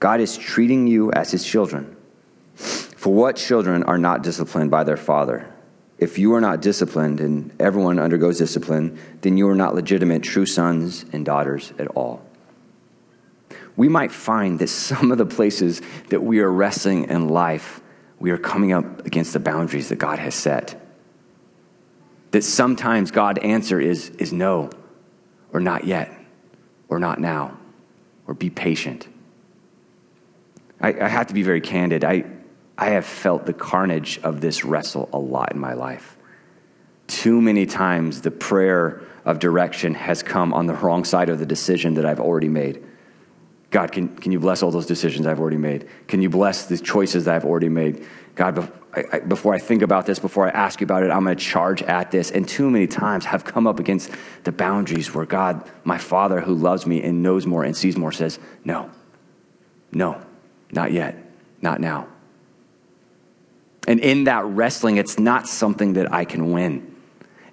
God 0.01 0.21
is 0.21 0.37
treating 0.37 0.87
you 0.87 1.12
as 1.12 1.31
his 1.31 1.45
children. 1.45 1.97
For 2.55 3.12
what 3.12 3.37
children 3.37 3.83
are 3.83 3.99
not 3.99 4.23
disciplined 4.23 4.71
by 4.71 4.85
their 4.85 4.97
father? 4.97 5.47
If 5.99 6.19
you 6.19 6.35
are 6.35 6.41
not 6.41 6.61
disciplined, 6.61 7.21
and 7.21 7.51
everyone 7.61 7.99
undergoes 7.99 8.39
discipline, 8.39 8.99
then 9.23 9.39
you 9.39 9.49
are 9.49 9.55
not 9.55 9.75
legitimate 9.75 10.23
true 10.23 10.47
sons 10.47 11.05
and 11.13 11.25
daughters 11.25 11.73
at 11.79 11.87
all. 11.89 12.23
We 13.77 13.89
might 13.89 14.13
find 14.13 14.59
that 14.59 14.69
some 14.69 15.11
of 15.11 15.19
the 15.19 15.27
places 15.27 15.81
that 16.09 16.23
we 16.23 16.41
are 16.41 16.51
wrestling 16.51 17.05
in 17.05 17.29
life, 17.29 17.81
we 18.19 18.31
are 18.31 18.39
coming 18.39 18.73
up 18.73 19.07
against 19.07 19.33
the 19.33 19.41
boundaries 19.41 19.89
that 19.89 19.97
God 19.97 20.19
has 20.19 20.35
set. 20.35 20.83
That 22.31 22.43
sometimes 22.43 23.11
God's 23.11 23.41
answer 23.41 23.81
is, 23.81 24.11
is 24.11 24.33
no 24.33 24.71
or 25.53 25.61
not 25.61 25.87
yet, 25.87 26.13
or 26.89 26.99
not 26.99 27.21
now, 27.21 27.57
or 28.27 28.35
be 28.35 28.51
patient. 28.51 29.09
I, 30.81 30.89
I 30.89 31.09
have 31.09 31.29
to 31.29 31.35
be 31.35 31.43
very 31.43 31.61
candid. 31.61 32.05
I, 32.05 32.25
I 32.79 32.91
have 32.91 33.07
felt 33.07 33.47
the 33.47 33.53
carnage 33.53 34.19
of 34.23 34.41
this 34.41 34.65
wrestle 34.65 35.09
a 35.12 35.19
lot 35.19 35.53
in 35.53 35.59
my 35.59 35.73
life. 35.73 36.17
Too 37.07 37.41
many 37.41 37.67
times 37.67 38.23
the 38.23 38.31
prayer 38.31 39.03
of 39.25 39.39
direction 39.39 39.95
has 39.95 40.23
come 40.23 40.53
on 40.53 40.67
the 40.67 40.75
wrong 40.75 41.05
side 41.05 41.29
of 41.29 41.39
the 41.39 41.47
decision 41.47 41.95
that 41.95 42.05
I've 42.05 42.21
already 42.21 42.49
made. 42.49 42.85
God, 43.71 43.93
can, 43.93 44.09
can 44.17 44.33
you 44.33 44.39
bless 44.39 44.62
all 44.62 44.71
those 44.71 44.87
decisions 44.87 45.27
I've 45.27 45.41
already 45.41 45.57
made? 45.57 45.89
Can 46.07 46.23
you 46.23 46.29
bless 46.29 46.67
the 46.67 46.79
choices 46.79 47.25
that 47.25 47.35
I've 47.35 47.45
already 47.45 47.69
made? 47.69 48.07
God, 48.35 48.71
before 49.27 49.55
I 49.55 49.59
think 49.59 49.83
about 49.83 50.07
this, 50.07 50.19
before 50.19 50.47
I 50.47 50.51
ask 50.51 50.81
you 50.81 50.85
about 50.85 51.03
it, 51.03 51.11
I'm 51.11 51.25
going 51.25 51.37
to 51.37 51.43
charge 51.43 51.83
at 51.83 52.11
this. 52.11 52.31
And 52.31 52.49
too 52.49 52.71
many 52.71 52.87
times 52.87 53.25
have 53.25 53.45
come 53.45 53.67
up 53.67 53.81
against 53.81 54.11
the 54.45 54.53
boundaries 54.53 55.15
where 55.15 55.27
God, 55.27 55.69
my 55.85 55.99
Father 55.99 56.41
who 56.41 56.55
loves 56.55 56.87
me 56.87 57.03
and 57.03 57.23
knows 57.23 57.47
more 57.47 57.65
and 57.65 57.77
sees 57.77 57.97
more, 57.97 58.12
says, 58.12 58.39
No, 58.65 58.91
no, 59.93 60.21
not 60.73 60.93
yet, 60.93 61.17
not 61.61 61.81
now. 61.81 62.09
And 63.87 64.01
in 64.01 64.25
that 64.25 64.44
wrestling, 64.44 64.96
it's 64.96 65.18
not 65.18 65.46
something 65.46 65.94
that 65.94 66.12
I 66.12 66.25
can 66.25 66.51
win. 66.53 66.94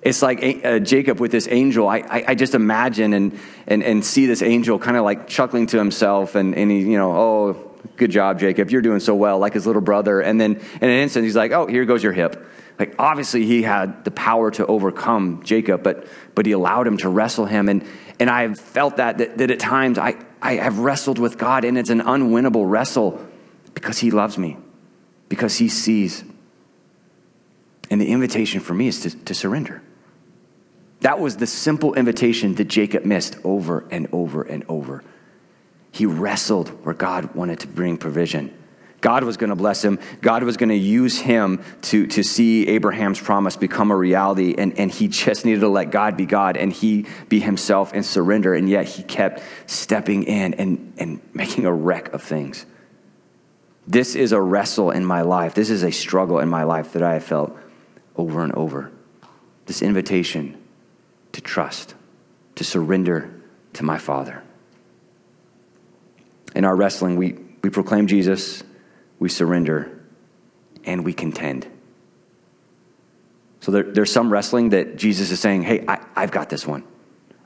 It's 0.02 0.22
like 0.22 0.66
uh, 0.66 0.80
Jacob 0.80 1.20
with 1.20 1.32
this 1.32 1.48
angel. 1.50 1.88
I, 1.88 2.00
I, 2.00 2.24
I, 2.30 2.36
just 2.36 2.56
imagine 2.56 3.14
and, 3.14 3.40
and, 3.68 3.82
and 3.84 4.04
see 4.04 4.26
this 4.26 4.42
angel 4.42 4.78
kind 4.78 4.98
of 4.98 5.06
like 5.06 5.28
chuckling 5.28 5.68
to 5.68 5.78
himself, 5.78 6.36
and, 6.36 6.54
and 6.56 6.70
he, 6.70 6.80
you 6.80 6.98
know, 6.98 7.14
oh, 7.16 7.74
good 7.96 8.12
job, 8.12 8.40
Jacob. 8.40 8.70
You're 8.70 8.82
doing 8.82 9.00
so 9.00 9.16
well, 9.16 9.40
like 9.40 9.54
his 9.54 9.66
little 9.66 9.82
brother. 9.82 10.20
And 10.20 10.42
then 10.42 10.56
in 10.56 10.90
an 10.90 11.00
instant, 11.00 11.26
he's 11.26 11.36
like, 11.36 11.52
oh, 11.52 11.68
here 11.68 11.86
goes 11.86 12.04
your 12.04 12.14
hip. 12.14 12.46
Like, 12.80 12.96
obviously, 12.98 13.46
he 13.46 13.62
had 13.62 14.04
the 14.04 14.12
power 14.12 14.52
to 14.52 14.66
overcome 14.66 15.44
Jacob, 15.44 15.84
but, 15.84 16.08
but 16.34 16.46
he 16.46 16.52
allowed 16.52 16.88
him 16.88 16.98
to 16.98 17.10
wrestle 17.10 17.46
him. 17.46 17.70
And, 17.70 17.86
and 18.20 18.30
I've 18.30 18.60
felt 18.60 18.98
that, 18.98 19.20
that, 19.20 19.38
that 19.38 19.52
at 19.52 19.60
times 19.60 19.98
I, 19.98 20.16
I 20.42 20.56
have 20.56 20.80
wrestled 20.80 21.20
with 21.20 21.38
God, 21.38 21.66
and 21.66 21.78
it's 21.78 21.92
an 21.92 22.02
unwinnable 22.02 22.70
wrestle 22.70 23.26
because 23.74 24.00
he 24.00 24.12
loves 24.12 24.38
me, 24.38 24.58
because 25.34 25.58
he 25.58 25.68
sees. 25.68 26.24
And 27.90 28.00
the 28.00 28.06
invitation 28.06 28.60
for 28.60 28.76
me 28.76 28.88
is 28.88 29.02
to, 29.02 29.10
to 29.26 29.34
surrender. 29.34 29.82
That 31.02 31.20
was 31.20 31.38
the 31.38 31.48
simple 31.48 31.96
invitation 31.96 32.54
that 32.56 32.66
Jacob 32.66 33.04
missed 33.04 33.38
over 33.44 33.84
and 33.90 34.08
over 34.12 34.44
and 34.44 34.64
over. 34.70 35.04
He 35.92 36.06
wrestled 36.06 36.70
where 36.86 36.94
God 36.94 37.34
wanted 37.34 37.62
to 37.62 37.68
bring 37.68 37.98
provision. 37.98 38.56
God 39.02 39.24
was 39.24 39.38
going 39.38 39.50
to 39.50 39.56
bless 39.56 39.84
him. 39.84 39.98
God 40.22 40.44
was 40.44 40.56
going 40.56 40.70
to 40.70 40.76
use 40.76 41.18
him 41.18 41.64
to, 41.82 42.06
to 42.06 42.22
see 42.24 42.68
Abraham's 42.68 43.20
promise 43.20 43.58
become 43.58 43.90
a 43.90 43.96
reality. 43.96 44.54
And, 44.56 44.78
and 44.78 44.92
he 44.92 45.08
just 45.08 45.46
needed 45.46 45.62
to 45.62 45.68
let 45.68 45.90
God 45.90 46.16
be 46.16 46.28
God 46.28 46.58
and 46.58 46.72
he 46.72 47.08
be 47.28 47.40
himself 47.40 47.92
and 47.92 48.06
surrender. 48.06 48.54
And 48.54 48.70
yet 48.70 48.86
he 48.86 49.02
kept 49.02 49.42
stepping 49.66 50.26
in 50.26 50.54
and, 50.54 50.94
and 51.00 51.22
making 51.34 51.66
a 51.66 51.74
wreck 51.74 52.14
of 52.14 52.22
things. 52.22 52.68
This 53.86 54.16
is 54.16 54.32
a 54.32 54.42
wrestle 54.42 54.92
in 54.92 55.06
my 55.06 55.22
life. 55.22 55.56
This 55.56 55.70
is 55.70 55.84
a 55.84 55.92
struggle 55.92 56.40
in 56.40 56.50
my 56.50 56.64
life 56.64 56.94
that 56.94 57.04
I 57.04 57.14
have 57.14 57.24
felt 57.24 57.58
over 58.16 58.44
and 58.44 58.54
over. 58.54 58.92
This 59.66 59.82
invitation 59.82 60.62
to 61.34 61.42
trust, 61.42 61.96
to 62.56 62.64
surrender 62.64 63.42
to 63.74 63.84
my 63.84 63.98
Father. 63.98 64.44
In 66.56 66.66
our 66.66 66.76
wrestling, 66.76 67.18
we, 67.18 67.38
we 67.62 67.70
proclaim 67.70 68.08
Jesus, 68.08 68.64
we 69.20 69.30
surrender, 69.30 70.04
and 70.86 71.04
we 71.04 71.14
contend. 71.14 71.68
So 73.62 73.72
there, 73.72 73.84
there's 73.84 74.12
some 74.12 74.32
wrestling 74.32 74.70
that 74.70 74.98
Jesus 74.98 75.32
is 75.32 75.40
saying, 75.40 75.64
hey, 75.64 75.86
I, 75.88 76.06
I've 76.16 76.32
got 76.32 76.50
this 76.50 76.68
one. 76.68 76.84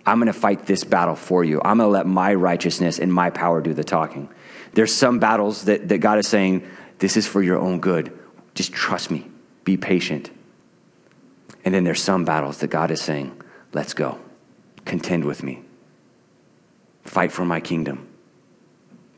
I'm 0.06 0.20
going 0.20 0.28
to 0.28 0.34
fight 0.34 0.66
this 0.66 0.84
battle 0.84 1.16
for 1.16 1.44
you. 1.44 1.62
I'm 1.64 1.78
going 1.78 1.88
to 1.88 1.92
let 1.92 2.08
my 2.08 2.34
righteousness 2.34 2.98
and 2.98 3.14
my 3.14 3.30
power 3.30 3.62
do 3.62 3.74
the 3.74 3.84
talking. 3.84 4.30
There's 4.78 4.94
some 4.94 5.18
battles 5.18 5.64
that, 5.64 5.90
that 5.90 5.98
God 6.02 6.20
is 6.20 6.28
saying, 6.28 6.62
this 7.00 7.18
is 7.18 7.26
for 7.26 7.42
your 7.42 7.58
own 7.58 7.80
good. 7.80 8.16
Just 8.54 8.74
trust 8.74 9.10
me. 9.10 9.26
Be 9.64 9.76
patient. 9.76 10.30
And 11.66 11.74
then 11.74 11.84
there's 11.84 12.00
some 12.00 12.26
battles 12.26 12.60
that 12.60 12.68
God 12.68 12.92
is 12.92 13.02
saying, 13.02 13.42
let's 13.74 13.96
go. 13.96 14.20
Contend 14.86 15.26
with 15.26 15.42
me. 15.42 15.64
Fight 17.02 17.32
for 17.32 17.44
my 17.44 17.60
kingdom. 17.60 18.08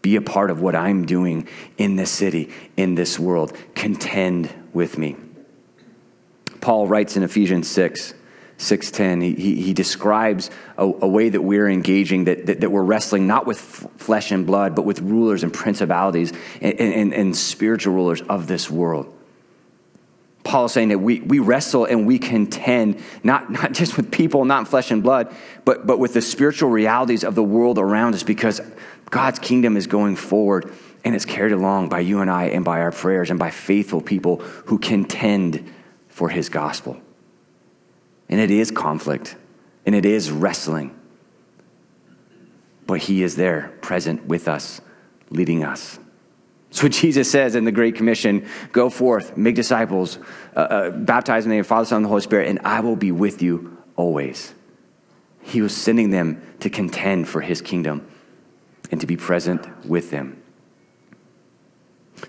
Be 0.02 0.16
a 0.16 0.22
part 0.22 0.50
of 0.50 0.62
what 0.62 0.78
I'm 0.78 1.06
doing 1.06 1.46
in 1.78 1.98
this 1.98 2.10
city, 2.10 2.52
in 2.78 2.96
this 2.96 3.20
world. 3.20 3.52
Contend 3.76 4.54
with 4.72 4.98
me. 4.98 5.18
Paul 6.62 6.88
writes 6.88 7.18
in 7.18 7.24
Ephesians 7.24 7.68
6 7.68 8.14
6.10 8.60 9.24
he, 9.24 9.34
he, 9.36 9.62
he 9.62 9.74
describes 9.74 10.52
a, 10.78 10.84
a, 10.84 11.08
way 11.08 11.30
that 11.30 11.42
we're 11.42 11.70
engaging 11.70 12.26
that, 12.26 12.46
that, 12.46 12.60
that 12.60 12.70
we're 12.70 12.84
wrestling 12.84 13.26
not 13.26 13.48
with 13.48 13.58
f- 13.58 13.90
flesh 13.98 14.32
and 14.32 14.46
blood 14.46 14.76
but 14.76 14.84
with 14.84 15.00
rulers 15.00 15.44
and 15.44 15.54
principalities 15.54 16.34
and, 16.60 16.78
and, 16.78 17.14
and 17.14 17.38
spiritual 17.38 17.94
rulers 17.94 18.22
of 18.24 18.48
this 18.48 18.70
world. 18.70 19.16
Paul 20.44 20.66
is 20.66 20.74
saying 20.74 20.90
that 20.90 21.00
we, 21.00 21.22
we 21.22 21.40
wrestle 21.40 21.86
and 21.86 22.06
we 22.06 22.20
contend 22.20 23.02
not, 23.24 23.50
not 23.50 23.72
just 23.72 23.96
with 23.96 24.12
people 24.12 24.44
not 24.44 24.68
flesh 24.68 24.92
and 24.92 25.02
blood 25.02 25.34
but, 25.64 25.88
but 25.88 25.98
with 25.98 26.14
the 26.14 26.22
spiritual 26.22 26.70
realities 26.70 27.24
of 27.24 27.36
the 27.36 27.44
world 27.44 27.80
around 27.80 28.14
us 28.14 28.24
because 28.24 28.60
god's 29.10 29.40
kingdom 29.40 29.78
is 29.78 29.88
going 29.88 30.18
forward 30.18 30.70
and 31.06 31.16
it's 31.16 31.26
carried 31.26 31.54
along 31.54 31.88
by 31.88 32.02
you 32.02 32.20
and 32.20 32.30
i 32.30 32.48
and 32.48 32.66
by 32.66 32.82
our 32.82 32.92
prayers 32.92 33.30
and 33.30 33.40
by 33.40 33.52
faithful 33.52 34.02
people 34.02 34.38
who 34.66 34.78
contend 34.78 35.72
for 36.10 36.28
his 36.28 36.50
gospel 36.50 37.00
and 38.30 38.40
it 38.40 38.52
is 38.52 38.72
conflict, 38.72 39.36
and 39.86 39.96
it 39.96 40.06
is 40.06 40.32
wrestling. 40.32 40.96
But 42.86 43.02
He 43.02 43.24
is 43.24 43.36
there, 43.36 43.74
present 43.82 44.26
with 44.26 44.48
us, 44.48 44.82
leading 45.30 45.64
us. 45.64 46.00
So 46.72 46.88
Jesus 46.88 47.30
says 47.30 47.56
in 47.56 47.66
the 47.66 47.72
Great 47.72 47.96
Commission 47.96 48.48
go 48.72 48.90
forth, 48.90 49.36
make 49.36 49.56
disciples, 49.56 50.20
uh, 50.56 50.60
uh, 50.60 50.90
baptize 50.92 51.44
in 51.44 51.50
the 51.50 51.56
name 51.56 51.62
of 51.62 51.68
Father, 51.68 51.86
Son, 51.86 51.98
and 51.98 52.06
the 52.06 52.10
Holy 52.10 52.22
Spirit, 52.22 52.48
and 52.48 52.60
I 52.64 52.80
will 52.82 52.96
be 52.96 53.12
with 53.12 53.42
you 53.42 53.78
always. 53.96 54.54
He 55.42 55.62
was 55.62 55.76
sending 55.76 56.12
them 56.12 56.42
to 56.60 56.70
contend 56.70 57.28
for 57.28 57.42
His 57.42 57.62
kingdom 57.62 58.08
and 58.92 59.02
to 59.02 59.08
be 59.08 59.18
present 59.18 59.86
with 59.86 60.12
them. 60.12 60.42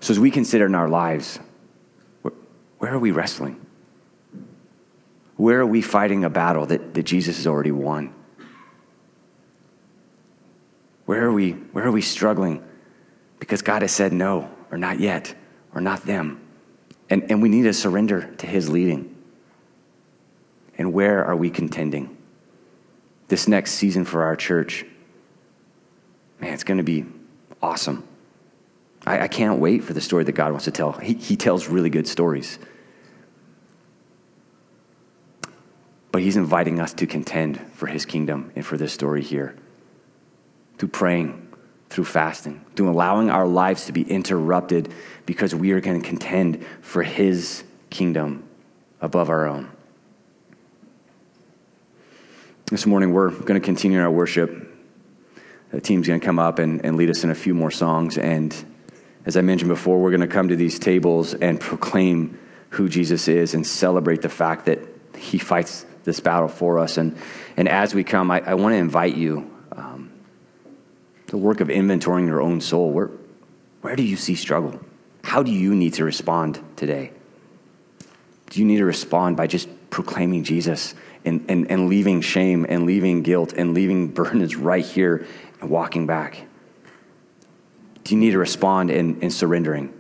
So 0.01 0.13
as 0.13 0.21
we 0.21 0.31
consider 0.31 0.67
in 0.67 0.75
our 0.75 0.89
lives, 0.89 1.39
where, 2.23 2.35
where 2.79 2.95
are 2.95 2.99
we 2.99 3.11
wrestling? 3.11 3.65
Where 5.41 5.61
are 5.61 5.67
we 5.67 5.81
fighting 5.81 6.23
a 6.23 6.29
battle 6.29 6.67
that, 6.67 6.93
that 6.93 7.05
Jesus 7.05 7.39
has 7.39 7.47
already 7.47 7.73
won? 7.73 8.13
Where 11.07 11.25
are 11.25 11.33
we 11.33 11.53
where 11.53 11.87
are 11.87 11.91
we 11.91 12.03
struggling? 12.03 12.63
Because 13.39 13.63
God 13.63 13.81
has 13.81 13.91
said 13.91 14.13
no, 14.13 14.51
or 14.71 14.77
not 14.77 15.01
yet, 15.01 15.35
or 15.75 15.81
not 15.81 16.03
them. 16.03 16.43
And, 17.09 17.31
and 17.31 17.41
we 17.41 17.49
need 17.49 17.63
to 17.63 17.73
surrender 17.73 18.31
to 18.37 18.47
his 18.47 18.69
leading. 18.69 19.17
And 20.77 20.93
where 20.93 21.25
are 21.25 21.35
we 21.35 21.49
contending? 21.49 22.19
This 23.29 23.49
next 23.49 23.73
season 23.73 24.05
for 24.05 24.25
our 24.25 24.37
church, 24.37 24.85
man, 26.39 26.53
it's 26.53 26.65
going 26.65 26.79
to 26.79 26.85
be 26.85 27.07
awesome. 27.63 28.07
I, 29.07 29.21
I, 29.21 29.29
can't 29.29 29.59
wait 29.59 29.85
for 29.85 29.95
the 29.95 30.03
story 30.03 30.25
that 30.25 30.33
God 30.33 30.51
wants 30.51 30.67
to 30.67 30.71
tell. 30.71 30.93
He, 30.93 31.15
he 31.15 31.37
tells 31.37 31.69
really 31.69 31.89
good 31.89 32.07
stories. 32.07 32.59
But 36.13 36.23
he's 36.23 36.37
inviting 36.37 36.81
us 36.81 36.93
to 36.95 37.07
contend 37.07 37.61
for 37.75 37.87
his 37.87 38.05
kingdom 38.05 38.53
and 38.57 38.67
for 38.67 38.77
this 38.77 38.93
story 38.93 39.23
here. 39.23 39.57
Through 40.79 40.89
praying, 40.89 41.49
through 41.89 42.05
fasting, 42.05 42.65
through 42.75 42.91
allowing 42.91 43.31
our 43.31 43.47
lives 43.47 43.87
to 43.87 43.93
be 43.93 44.03
interrupted 44.03 44.93
because 45.27 45.55
we 45.55 45.73
are 45.73 45.81
going 45.81 46.01
to 46.01 46.07
contend 46.07 46.65
for 46.81 47.03
his 47.03 47.65
kingdom 47.91 48.45
above 49.01 49.29
our 49.29 49.47
own. 49.47 49.71
This 52.67 52.87
morning, 52.87 53.13
we're 53.13 53.31
going 53.31 53.61
to 53.61 53.65
continue 53.65 54.01
our 54.01 54.11
worship. 54.11 54.69
The 55.73 55.81
team's 55.81 56.07
going 56.07 56.21
to 56.21 56.25
come 56.25 56.39
up 56.39 56.61
and, 56.61 56.85
and 56.85 56.97
lead 56.97 57.11
us 57.11 57.25
in 57.25 57.31
a 57.31 57.35
few 57.35 57.55
more 57.55 57.71
songs. 57.71 58.17
And 58.17 58.55
as 59.27 59.37
I 59.37 59.41
mentioned 59.41 59.69
before, 59.69 59.99
we're 59.99 60.11
going 60.11 60.21
to 60.21 60.29
come 60.29 60.49
to 60.49 60.57
these 60.57 60.79
tables 60.79 61.35
and 61.35 61.61
proclaim 61.61 62.39
who 62.71 62.89
Jesus 62.89 63.27
is 63.27 63.55
and 63.55 63.67
celebrate 63.67 64.23
the 64.23 64.29
fact 64.29 64.67
that 64.67 64.79
he 65.17 65.39
fights 65.39 65.85
this 66.11 66.19
battle 66.19 66.49
for 66.49 66.81
us. 66.81 66.97
And, 66.97 67.17
and 67.57 67.69
as 67.69 67.95
we 67.95 68.03
come, 68.03 68.33
I, 68.33 68.41
I 68.41 68.55
want 68.55 68.73
to 68.73 68.79
invite 68.79 69.17
you 69.17 69.49
um, 69.71 70.11
the 71.29 71.37
work 71.37 71.61
of 71.61 71.69
inventorying 71.69 72.27
your 72.27 72.43
own 72.43 72.61
soul. 72.61 72.91
Where, 72.91 73.11
where 73.81 73.95
do 73.95 74.03
you 74.03 74.17
see 74.17 74.35
struggle? 74.35 74.81
How 75.23 75.45
do 75.45 75.53
you 75.53 75.73
need 75.73 75.95
to 75.95 76.05
respond 76.05 76.61
today? 76.75 77.13
Do 78.51 78.59
you 78.59 78.67
need 78.67 78.79
to 78.79 78.85
respond 78.85 79.37
by 79.37 79.47
just 79.47 79.69
proclaiming 79.91 80.43
Jesus 80.43 80.97
and, 81.25 81.45
and, 81.49 81.71
and 81.71 81.89
leaving 81.89 82.23
shame 82.23 82.67
and 82.69 82.87
leaving 82.87 83.23
guilt 83.23 83.53
and 83.53 83.73
leaving 83.73 84.09
burdens 84.13 84.57
right 84.57 84.85
here 84.85 85.27
and 85.61 85.71
walking 85.71 86.09
back? 86.09 86.45
Do 88.03 88.17
you 88.17 88.21
need 88.21 88.33
to 88.33 88.39
respond 88.39 88.91
in, 88.91 89.21
in 89.21 89.31
surrendering? 89.31 89.95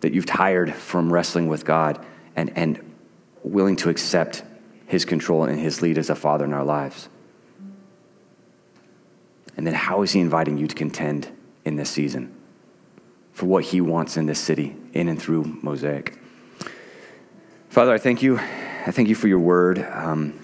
That 0.00 0.12
you've 0.12 0.26
tired 0.26 0.74
from 0.74 1.12
wrestling 1.12 1.46
with 1.46 1.64
God 1.64 2.04
and, 2.34 2.50
and 2.56 2.83
willing 3.44 3.76
to 3.76 3.90
accept 3.90 4.42
his 4.86 5.04
control 5.04 5.44
and 5.44 5.60
his 5.60 5.82
lead 5.82 5.98
as 5.98 6.10
a 6.10 6.14
father 6.14 6.44
in 6.44 6.52
our 6.52 6.64
lives? 6.64 7.08
And 9.56 9.66
then 9.66 9.74
how 9.74 10.02
is 10.02 10.12
he 10.12 10.20
inviting 10.20 10.58
you 10.58 10.66
to 10.66 10.74
contend 10.74 11.28
in 11.64 11.76
this 11.76 11.90
season 11.90 12.34
for 13.32 13.46
what 13.46 13.64
he 13.64 13.80
wants 13.80 14.16
in 14.16 14.26
this 14.26 14.40
city, 14.40 14.74
in 14.92 15.08
and 15.08 15.20
through 15.20 15.44
Mosaic? 15.62 16.18
Father, 17.68 17.92
I 17.92 17.98
thank 17.98 18.22
you. 18.22 18.38
I 18.38 18.90
thank 18.90 19.08
you 19.08 19.14
for 19.14 19.28
your 19.28 19.38
word. 19.38 19.78
Um, 19.78 20.38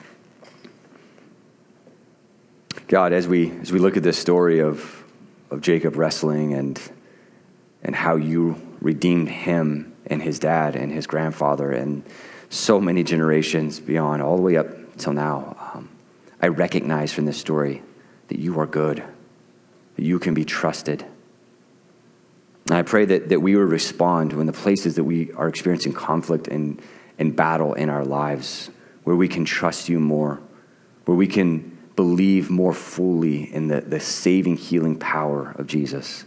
God, 2.89 3.13
as 3.13 3.29
we, 3.29 3.51
as 3.61 3.71
we 3.71 3.79
look 3.79 3.97
at 3.97 4.03
this 4.03 4.19
story 4.19 4.61
of, 4.61 5.05
of 5.51 5.61
Jacob 5.61 5.97
wrestling 5.97 6.55
and, 6.55 6.81
and 7.83 7.95
how 7.95 8.17
you 8.17 8.61
redeemed 8.81 9.29
him 9.29 9.95
and 10.07 10.21
his 10.21 10.39
dad 10.39 10.75
and 10.75 10.91
his 10.91 11.07
grandfather 11.07 11.71
and 11.71 12.03
so 12.51 12.81
many 12.81 13.05
generations 13.05 13.81
beyond, 13.81 14.21
all 14.21 14.37
the 14.37 14.43
way 14.43 14.57
up 14.57 14.97
till 14.97 15.13
now, 15.13 15.57
um, 15.73 15.89
I 16.43 16.49
recognize 16.49 17.13
from 17.13 17.25
this 17.25 17.39
story 17.39 17.81
that 18.29 18.39
you 18.39 18.59
are 18.59 18.67
good, 18.67 19.03
that 19.97 20.05
you 20.05 20.19
can 20.19 20.35
be 20.35 20.45
trusted. 20.45 21.07
And 22.67 22.77
I 22.77 22.83
pray 22.83 23.05
that, 23.05 23.29
that 23.29 23.41
we 23.41 23.55
will 23.55 23.63
respond 23.63 24.33
when 24.33 24.47
the 24.47 24.53
places 24.53 24.97
that 24.97 25.05
we 25.05 25.33
are 25.33 25.49
experiencing 25.49 25.93
conflict 25.93 26.49
and, 26.49 26.83
and 27.19 27.35
battle 27.35 27.73
in 27.75 27.89
our 27.89 28.05
lives, 28.05 28.69
where 29.05 29.17
we 29.17 29.29
can 29.29 29.45
trust 29.45 29.89
you 29.89 30.01
more, 30.01 30.41
where 31.05 31.17
we 31.17 31.29
can 31.29 31.79
believe 31.95 32.51
more 32.51 32.75
fully 32.75 33.53
in 33.53 33.69
the, 33.69 33.81
the 33.81 34.01
saving, 34.01 34.57
healing 34.57 34.99
power 34.99 35.53
of 35.57 35.69
Jesus. 35.69 36.25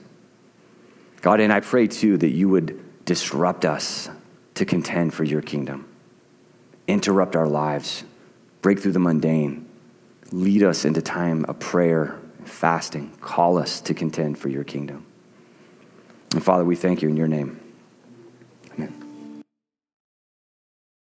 God, 1.21 1.41
and 1.41 1.51
I 1.51 1.59
pray 1.59 1.87
too 1.87 2.17
that 2.17 2.31
you 2.31 2.47
would 2.47 3.05
disrupt 3.05 3.65
us 3.65 4.09
to 4.55 4.63
contend 4.63 5.13
for 5.13 5.25
your 5.25 5.41
kingdom 5.41 5.89
interrupt 6.87 7.35
our 7.35 7.47
lives, 7.47 8.03
break 8.61 8.79
through 8.79 8.91
the 8.91 8.99
mundane, 8.99 9.67
lead 10.31 10.63
us 10.63 10.85
into 10.85 11.01
time 11.01 11.45
of 11.45 11.59
prayer, 11.59 12.19
fasting, 12.45 13.15
call 13.21 13.57
us 13.57 13.81
to 13.81 13.93
contend 13.93 14.37
for 14.37 14.49
your 14.49 14.63
kingdom. 14.63 15.05
And 16.33 16.43
Father, 16.43 16.65
we 16.65 16.75
thank 16.75 17.01
you 17.01 17.09
in 17.09 17.17
your 17.17 17.27
name. 17.27 17.62